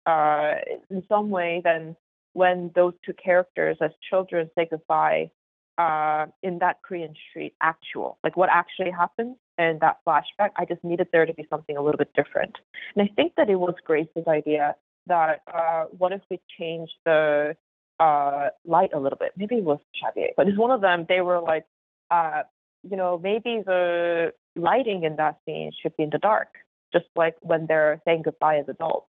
uh, 0.05 0.55
in 0.89 1.03
some 1.09 1.29
way, 1.29 1.61
than 1.63 1.95
when 2.33 2.71
those 2.75 2.93
two 3.05 3.13
characters 3.13 3.77
as 3.81 3.91
children 4.09 4.49
say 4.55 4.67
goodbye 4.69 5.31
uh, 5.77 6.27
in 6.43 6.59
that 6.59 6.81
Korean 6.83 7.13
street 7.29 7.53
actual, 7.61 8.17
like 8.23 8.37
what 8.37 8.49
actually 8.49 8.91
happened 8.91 9.35
and 9.57 9.79
that 9.81 9.97
flashback. 10.07 10.51
I 10.55 10.65
just 10.65 10.83
needed 10.83 11.07
there 11.11 11.25
to 11.25 11.33
be 11.33 11.45
something 11.49 11.75
a 11.75 11.81
little 11.81 11.97
bit 11.97 12.13
different. 12.15 12.55
And 12.95 13.09
I 13.09 13.13
think 13.13 13.33
that 13.35 13.49
it 13.49 13.55
was 13.55 13.75
Grace's 13.83 14.27
idea 14.27 14.75
that 15.07 15.41
uh, 15.53 15.85
what 15.97 16.13
if 16.13 16.21
we 16.29 16.39
change 16.57 16.89
the 17.03 17.55
uh, 18.01 18.49
light 18.65 18.91
a 18.93 18.99
little 18.99 19.17
bit? 19.17 19.31
Maybe 19.37 19.55
it 19.57 19.63
was 19.63 19.79
Shabier, 19.99 20.29
but 20.35 20.47
it's 20.47 20.57
one 20.57 20.71
of 20.71 20.81
them. 20.81 21.05
They 21.07 21.21
were 21.21 21.39
like, 21.39 21.65
uh, 22.09 22.43
you 22.83 22.97
know, 22.97 23.19
maybe 23.21 23.61
the 23.65 24.33
lighting 24.55 25.03
in 25.03 25.15
that 25.17 25.37
scene 25.45 25.71
should 25.81 25.95
be 25.97 26.03
in 26.03 26.09
the 26.09 26.17
dark, 26.17 26.49
just 26.91 27.05
like 27.15 27.35
when 27.41 27.67
they're 27.67 28.01
saying 28.05 28.23
goodbye 28.23 28.57
as 28.57 28.65
adults. 28.67 29.07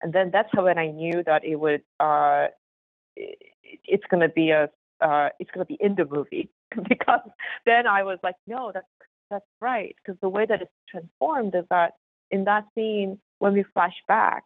And 0.00 0.12
then 0.12 0.30
that's 0.32 0.48
how 0.52 0.64
when 0.64 0.78
I 0.78 0.88
knew 0.92 1.22
that 1.26 1.44
it 1.44 1.56
would, 1.56 1.82
uh, 1.98 2.46
it, 3.16 3.38
it's 3.84 4.04
to 4.12 4.28
be 4.28 4.50
a, 4.50 4.70
uh, 5.00 5.28
it's 5.40 5.50
to 5.56 5.64
be 5.64 5.76
in 5.80 5.96
the 5.96 6.06
movie 6.06 6.50
because 6.88 7.28
then 7.66 7.86
I 7.86 8.04
was 8.04 8.18
like, 8.22 8.36
no, 8.46 8.70
that's 8.72 8.86
that's 9.30 9.44
right. 9.60 9.94
Because 9.96 10.18
the 10.22 10.28
way 10.28 10.46
that 10.46 10.62
it's 10.62 10.70
transformed 10.88 11.54
is 11.54 11.64
that 11.70 11.94
in 12.30 12.44
that 12.44 12.64
scene, 12.74 13.18
when 13.40 13.52
we 13.52 13.64
flash 13.74 13.94
back, 14.06 14.44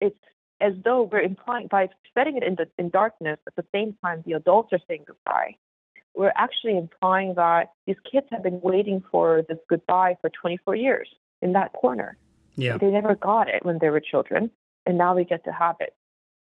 it's 0.00 0.18
as 0.60 0.72
though 0.84 1.02
we're 1.10 1.20
implying 1.20 1.68
by 1.68 1.88
setting 2.14 2.36
it 2.36 2.42
in 2.42 2.54
the 2.54 2.68
in 2.78 2.90
darkness 2.90 3.38
at 3.46 3.56
the 3.56 3.64
same 3.72 3.96
time 4.02 4.22
the 4.26 4.32
adults 4.32 4.72
are 4.72 4.80
saying 4.88 5.04
goodbye. 5.06 5.56
We're 6.14 6.32
actually 6.34 6.78
implying 6.78 7.34
that 7.34 7.72
these 7.86 7.96
kids 8.10 8.26
have 8.30 8.42
been 8.42 8.60
waiting 8.62 9.04
for 9.10 9.42
this 9.48 9.58
goodbye 9.68 10.16
for 10.22 10.30
24 10.30 10.74
years 10.74 11.08
in 11.42 11.52
that 11.52 11.74
corner. 11.74 12.16
Yeah. 12.56 12.78
They 12.78 12.90
never 12.90 13.14
got 13.14 13.48
it 13.48 13.64
when 13.66 13.78
they 13.80 13.90
were 13.90 14.00
children, 14.00 14.50
and 14.86 14.96
now 14.96 15.14
we 15.14 15.24
get 15.24 15.44
to 15.44 15.52
have 15.52 15.76
it. 15.80 15.94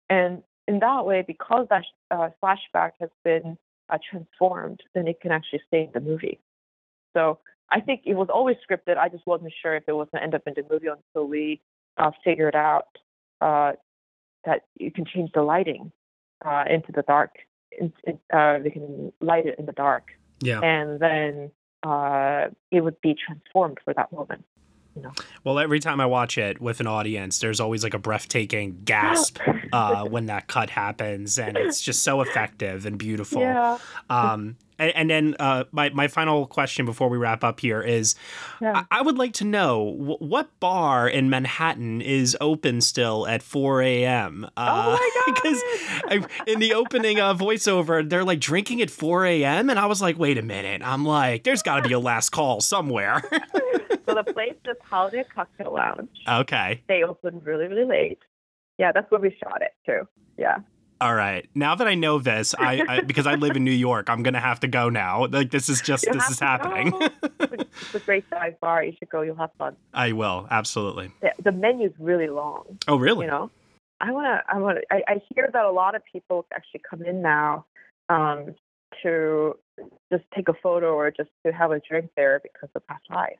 And 0.09 0.41
in 0.67 0.79
that 0.79 1.05
way, 1.05 1.23
because 1.25 1.67
that 1.69 1.83
uh, 2.09 2.29
flashback 2.41 2.93
has 2.99 3.09
been 3.23 3.57
uh, 3.89 3.99
transformed, 4.09 4.81
then 4.95 5.07
it 5.07 5.21
can 5.21 5.31
actually 5.31 5.61
stay 5.67 5.83
in 5.83 5.91
the 5.93 5.99
movie. 5.99 6.39
So 7.15 7.39
I 7.71 7.79
think 7.79 8.01
it 8.05 8.15
was 8.15 8.29
always 8.31 8.57
scripted. 8.67 8.97
I 8.97 9.09
just 9.09 9.25
wasn't 9.27 9.53
sure 9.61 9.75
if 9.75 9.83
it 9.87 9.93
was 9.93 10.07
going 10.11 10.21
to 10.21 10.23
end 10.23 10.35
up 10.35 10.43
in 10.47 10.53
the 10.55 10.63
movie 10.71 10.87
until 10.87 11.27
we 11.27 11.61
uh, 11.97 12.11
figured 12.23 12.55
out 12.55 12.87
uh, 13.41 13.73
that 14.45 14.63
you 14.75 14.91
can 14.91 15.05
change 15.05 15.31
the 15.33 15.41
lighting 15.41 15.91
uh, 16.45 16.63
into 16.69 16.91
the 16.91 17.01
dark. 17.03 17.31
In, 17.79 17.93
in, 18.03 18.19
uh, 18.35 18.59
we 18.63 18.71
can 18.71 19.11
light 19.21 19.45
it 19.45 19.55
in 19.59 19.65
the 19.65 19.71
dark, 19.71 20.07
Yeah. 20.41 20.59
and 20.61 20.99
then 20.99 21.51
uh, 21.83 22.47
it 22.71 22.81
would 22.81 22.99
be 23.01 23.15
transformed 23.15 23.77
for 23.85 23.93
that 23.93 24.11
moment. 24.11 24.43
You 24.95 25.03
know. 25.03 25.11
Well, 25.43 25.59
every 25.59 25.79
time 25.79 26.01
I 26.01 26.07
watch 26.07 26.37
it 26.37 26.59
with 26.59 26.79
an 26.79 26.87
audience, 26.87 27.39
there's 27.39 27.59
always 27.59 27.83
like 27.83 27.93
a 27.93 27.99
breathtaking 27.99 28.81
gasp 28.83 29.37
uh, 29.71 30.03
when 30.05 30.25
that 30.25 30.47
cut 30.47 30.71
happens, 30.71 31.37
and 31.37 31.55
it's 31.55 31.79
just 31.81 32.03
so 32.03 32.21
effective 32.21 32.85
and 32.85 32.97
beautiful. 32.97 33.41
Yeah. 33.49 33.77
Um, 34.09 34.57
and, 34.79 34.95
and 34.95 35.09
then 35.09 35.35
uh, 35.39 35.65
my 35.71 35.89
my 35.89 36.07
final 36.07 36.47
question 36.47 36.85
before 36.85 37.09
we 37.09 37.17
wrap 37.17 37.43
up 37.43 37.59
here 37.59 37.81
is, 37.81 38.15
Yeah. 38.61 38.85
I, 38.91 38.99
I 38.99 39.01
would 39.01 39.17
like 39.17 39.33
to 39.33 39.45
know 39.45 39.91
wh- 39.93 40.21
what 40.21 40.59
bar 40.59 41.07
in 41.07 41.29
Manhattan 41.29 42.01
is 42.01 42.35
open 42.41 42.81
still 42.81 43.27
at 43.27 43.43
4 43.43 43.81
a.m. 43.81 44.45
Uh, 44.57 44.85
Oh 44.87 44.91
my 44.93 45.09
God! 45.25 45.35
Because 45.35 46.27
in 46.47 46.59
the 46.59 46.73
opening 46.73 47.19
uh, 47.19 47.33
voiceover, 47.33 48.07
they're 48.09 48.23
like 48.23 48.39
drinking 48.39 48.81
at 48.81 48.89
4 48.89 49.25
a.m. 49.25 49.69
and 49.69 49.77
I 49.77 49.85
was 49.85 50.01
like, 50.01 50.17
wait 50.17 50.37
a 50.37 50.41
minute. 50.41 50.81
I'm 50.83 51.05
like, 51.05 51.43
there's 51.43 51.61
got 51.61 51.83
to 51.83 51.87
be 51.87 51.93
a 51.93 51.99
last 51.99 52.29
call 52.31 52.61
somewhere. 52.61 53.21
so 54.07 54.15
the 54.15 54.23
place 54.33 54.55
is 54.65 54.77
Holiday 54.83 55.23
Cocktail 55.35 55.73
Lounge. 55.73 56.09
okay. 56.27 56.81
They 56.87 57.03
open 57.03 57.41
really, 57.43 57.67
really 57.67 57.85
late. 57.85 58.19
Yeah, 58.77 58.91
that's 58.93 59.11
where 59.11 59.19
we 59.19 59.35
shot 59.43 59.61
it 59.61 59.71
too. 59.85 60.07
Yeah. 60.37 60.59
All 61.01 61.15
right. 61.15 61.47
Now 61.55 61.75
that 61.75 61.87
I 61.87 61.95
know 61.95 62.19
this, 62.19 62.53
I, 62.57 62.83
I 62.87 63.01
because 63.05 63.25
I 63.25 63.35
live 63.35 63.55
in 63.55 63.63
New 63.63 63.71
York, 63.71 64.09
I'm 64.09 64.23
gonna 64.23 64.39
have 64.39 64.59
to 64.61 64.67
go 64.67 64.89
now. 64.89 65.27
Like 65.27 65.51
this 65.51 65.69
is 65.69 65.81
just 65.81 66.05
You 66.05 66.13
this 66.13 66.29
is 66.29 66.39
happening. 66.39 66.93
it's 67.39 67.95
a 67.95 67.99
great 67.99 68.29
dive 68.29 68.59
bar. 68.59 68.83
You 68.83 68.93
should 68.99 69.09
go. 69.09 69.21
You'll 69.21 69.35
have 69.37 69.51
fun. 69.57 69.75
I 69.93 70.11
will 70.11 70.47
absolutely. 70.51 71.11
The, 71.21 71.31
the 71.43 71.51
menu's 71.51 71.93
really 71.99 72.27
long. 72.27 72.77
Oh 72.87 72.97
really? 72.97 73.25
You 73.25 73.31
know, 73.31 73.51
I 74.01 74.11
wanna. 74.11 74.43
I 74.47 74.59
wanna. 74.59 74.81
I, 74.91 75.01
I 75.07 75.21
hear 75.33 75.49
that 75.51 75.65
a 75.65 75.71
lot 75.71 75.95
of 75.95 76.01
people 76.11 76.45
actually 76.53 76.81
come 76.89 77.03
in 77.03 77.21
now 77.21 77.65
um, 78.09 78.55
to 79.03 79.57
just 80.11 80.25
take 80.35 80.49
a 80.49 80.53
photo 80.61 80.93
or 80.93 81.11
just 81.11 81.29
to 81.45 81.53
have 81.53 81.71
a 81.71 81.79
drink 81.79 82.11
there 82.17 82.41
because 82.43 82.69
of 82.75 82.85
past 82.87 83.03
life. 83.09 83.39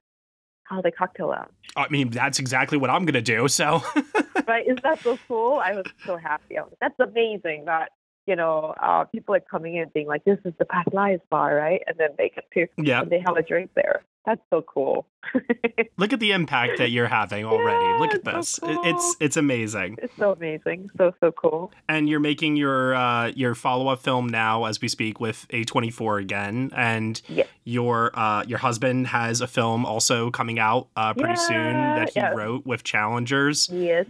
Holiday 0.70 0.92
Cocktail 0.92 1.30
Lounge. 1.30 1.50
I 1.76 1.88
mean, 1.90 2.10
that's 2.10 2.40
exactly 2.40 2.78
what 2.78 2.90
I'm 2.90 3.06
gonna 3.06 3.22
do. 3.22 3.48
So 3.48 3.82
right? 4.48 4.66
Isn't 4.66 4.84
that 4.84 5.00
so 5.02 5.18
cool? 5.28 5.56
I 5.64 5.74
was 5.74 5.86
so 6.06 6.16
happy. 6.18 6.58
I 6.58 6.62
was, 6.62 6.74
That's 6.80 7.00
amazing 7.00 7.66
that, 7.66 7.90
you 8.28 8.36
know, 8.36 8.74
uh, 8.82 9.06
people 9.06 9.36
are 9.36 9.40
coming 9.40 9.76
in 9.76 9.90
being 9.94 10.08
like, 10.08 10.24
this 10.24 10.38
is 10.46 10.54
the 10.60 10.66
Past 10.66 10.94
Lives 10.94 11.22
bar, 11.30 11.56
right? 11.56 11.82
And 11.88 11.98
then 11.98 12.10
they 12.18 12.30
get 12.30 12.46
to, 12.54 12.68
Yeah. 12.78 13.02
and 13.02 13.10
they 13.12 13.20
have 13.26 13.36
a 13.38 13.42
drink 13.44 13.72
there. 13.76 14.04
That's 14.26 14.42
so 14.50 14.62
cool. 14.62 15.08
look 15.98 16.14
at 16.14 16.20
the 16.20 16.32
impact 16.34 16.78
that 16.78 16.92
you're 16.92 17.08
having 17.08 17.46
already. 17.46 18.00
look 18.00 18.14
at 18.14 18.24
this. 18.24 18.50
so 18.50 18.70
It- 18.70 18.80
It's 18.96 19.16
it's 19.20 19.38
amazing. 19.38 19.98
It's 20.02 20.14
so 20.18 20.34
amazing. 20.34 20.90
So, 20.98 21.14
so 21.20 21.32
cool. 21.32 21.72
And 21.88 22.08
you're 22.08 22.20
making 22.20 22.56
your 22.58 22.94
uh, 22.94 23.28
your 23.30 23.56
follow 23.56 23.88
up 23.88 24.02
film 24.02 24.28
now 24.28 24.66
as 24.66 24.82
we 24.82 24.88
speak 24.88 25.20
with 25.20 25.48
A24 25.50 26.22
again, 26.22 26.72
and 26.76 27.22
Yeah. 27.28 27.46
your 27.64 28.12
uh, 28.14 28.44
your 28.44 28.60
husband 28.60 29.08
has 29.08 29.42
a 29.42 29.48
film 29.48 29.86
also 29.86 30.30
coming 30.32 30.60
out 30.60 30.88
uh, 30.96 31.14
pretty 31.14 31.38
soon 31.38 31.74
that 31.74 32.10
he 32.14 32.20
yeah. 32.20 32.32
wrote 32.32 32.66
with 32.66 32.84
Challengers. 32.84 33.70
Yes. 33.72 34.06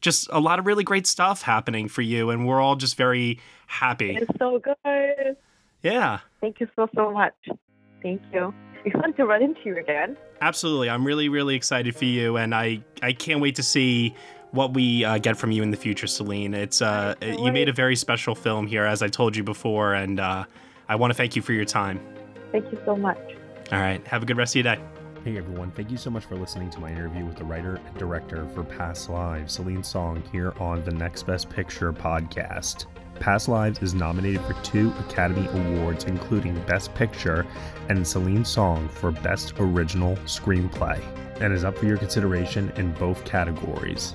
Just 0.00 0.28
a 0.30 0.38
lot 0.40 0.58
of 0.58 0.66
really 0.66 0.84
great 0.84 1.06
stuff 1.06 1.42
happening 1.42 1.88
for 1.88 2.02
you, 2.02 2.28
and 2.30 2.46
we're 2.46 2.60
all 2.60 2.76
just 2.76 2.96
very 2.96 3.40
happy. 3.66 4.16
It's 4.16 4.38
so 4.38 4.58
good. 4.58 5.36
Yeah. 5.82 6.18
Thank 6.42 6.60
you 6.60 6.68
so, 6.76 6.88
so 6.94 7.10
much. 7.10 7.34
Thank 8.02 8.20
you. 8.32 8.52
It's 8.84 8.94
fun 9.00 9.12
to 9.14 9.24
run 9.24 9.42
into 9.42 9.60
you 9.64 9.76
again. 9.78 10.16
Absolutely. 10.40 10.90
I'm 10.90 11.06
really, 11.06 11.28
really 11.28 11.54
excited 11.54 11.96
for 11.96 12.04
you, 12.04 12.36
and 12.36 12.54
I, 12.54 12.82
I 13.02 13.12
can't 13.12 13.40
wait 13.40 13.56
to 13.56 13.62
see 13.62 14.14
what 14.50 14.74
we 14.74 15.04
uh, 15.04 15.18
get 15.18 15.36
from 15.36 15.50
you 15.50 15.62
in 15.62 15.70
the 15.70 15.76
future, 15.76 16.06
Celine. 16.06 16.54
It's 16.54 16.80
uh, 16.80 17.14
you 17.22 17.50
made 17.50 17.68
a 17.68 17.72
very 17.72 17.96
special 17.96 18.34
film 18.34 18.66
here, 18.66 18.84
as 18.84 19.02
I 19.02 19.08
told 19.08 19.36
you 19.36 19.42
before, 19.42 19.94
and 19.94 20.20
uh, 20.20 20.44
I 20.88 20.96
want 20.96 21.10
to 21.12 21.14
thank 21.16 21.34
you 21.34 21.42
for 21.42 21.52
your 21.52 21.64
time. 21.64 22.00
Thank 22.52 22.70
you 22.70 22.78
so 22.84 22.94
much. 22.94 23.18
All 23.72 23.80
right. 23.80 24.06
Have 24.06 24.22
a 24.22 24.26
good 24.26 24.36
rest 24.36 24.54
of 24.54 24.64
your 24.64 24.76
day. 24.76 24.82
Hey 25.24 25.38
everyone, 25.38 25.70
thank 25.70 25.90
you 25.90 25.96
so 25.96 26.10
much 26.10 26.26
for 26.26 26.36
listening 26.36 26.68
to 26.68 26.80
my 26.80 26.90
interview 26.90 27.24
with 27.24 27.36
the 27.36 27.44
writer 27.44 27.76
and 27.76 27.96
director 27.96 28.46
for 28.48 28.62
Past 28.62 29.08
Lives, 29.08 29.54
Celine 29.54 29.82
Song, 29.82 30.22
here 30.30 30.52
on 30.60 30.84
the 30.84 30.90
Next 30.90 31.22
Best 31.22 31.48
Picture 31.48 31.94
podcast. 31.94 32.84
Past 33.20 33.48
Lives 33.48 33.82
is 33.82 33.94
nominated 33.94 34.40
for 34.42 34.52
two 34.62 34.92
Academy 35.08 35.46
Awards, 35.48 36.04
including 36.04 36.60
Best 36.66 36.94
Picture 36.94 37.46
and 37.88 38.06
Celine 38.06 38.44
Song 38.44 38.88
for 38.88 39.10
Best 39.10 39.54
Original 39.58 40.16
Screenplay, 40.26 41.02
and 41.40 41.52
is 41.52 41.64
up 41.64 41.78
for 41.78 41.86
your 41.86 41.96
consideration 41.96 42.72
in 42.76 42.92
both 42.92 43.24
categories. 43.24 44.14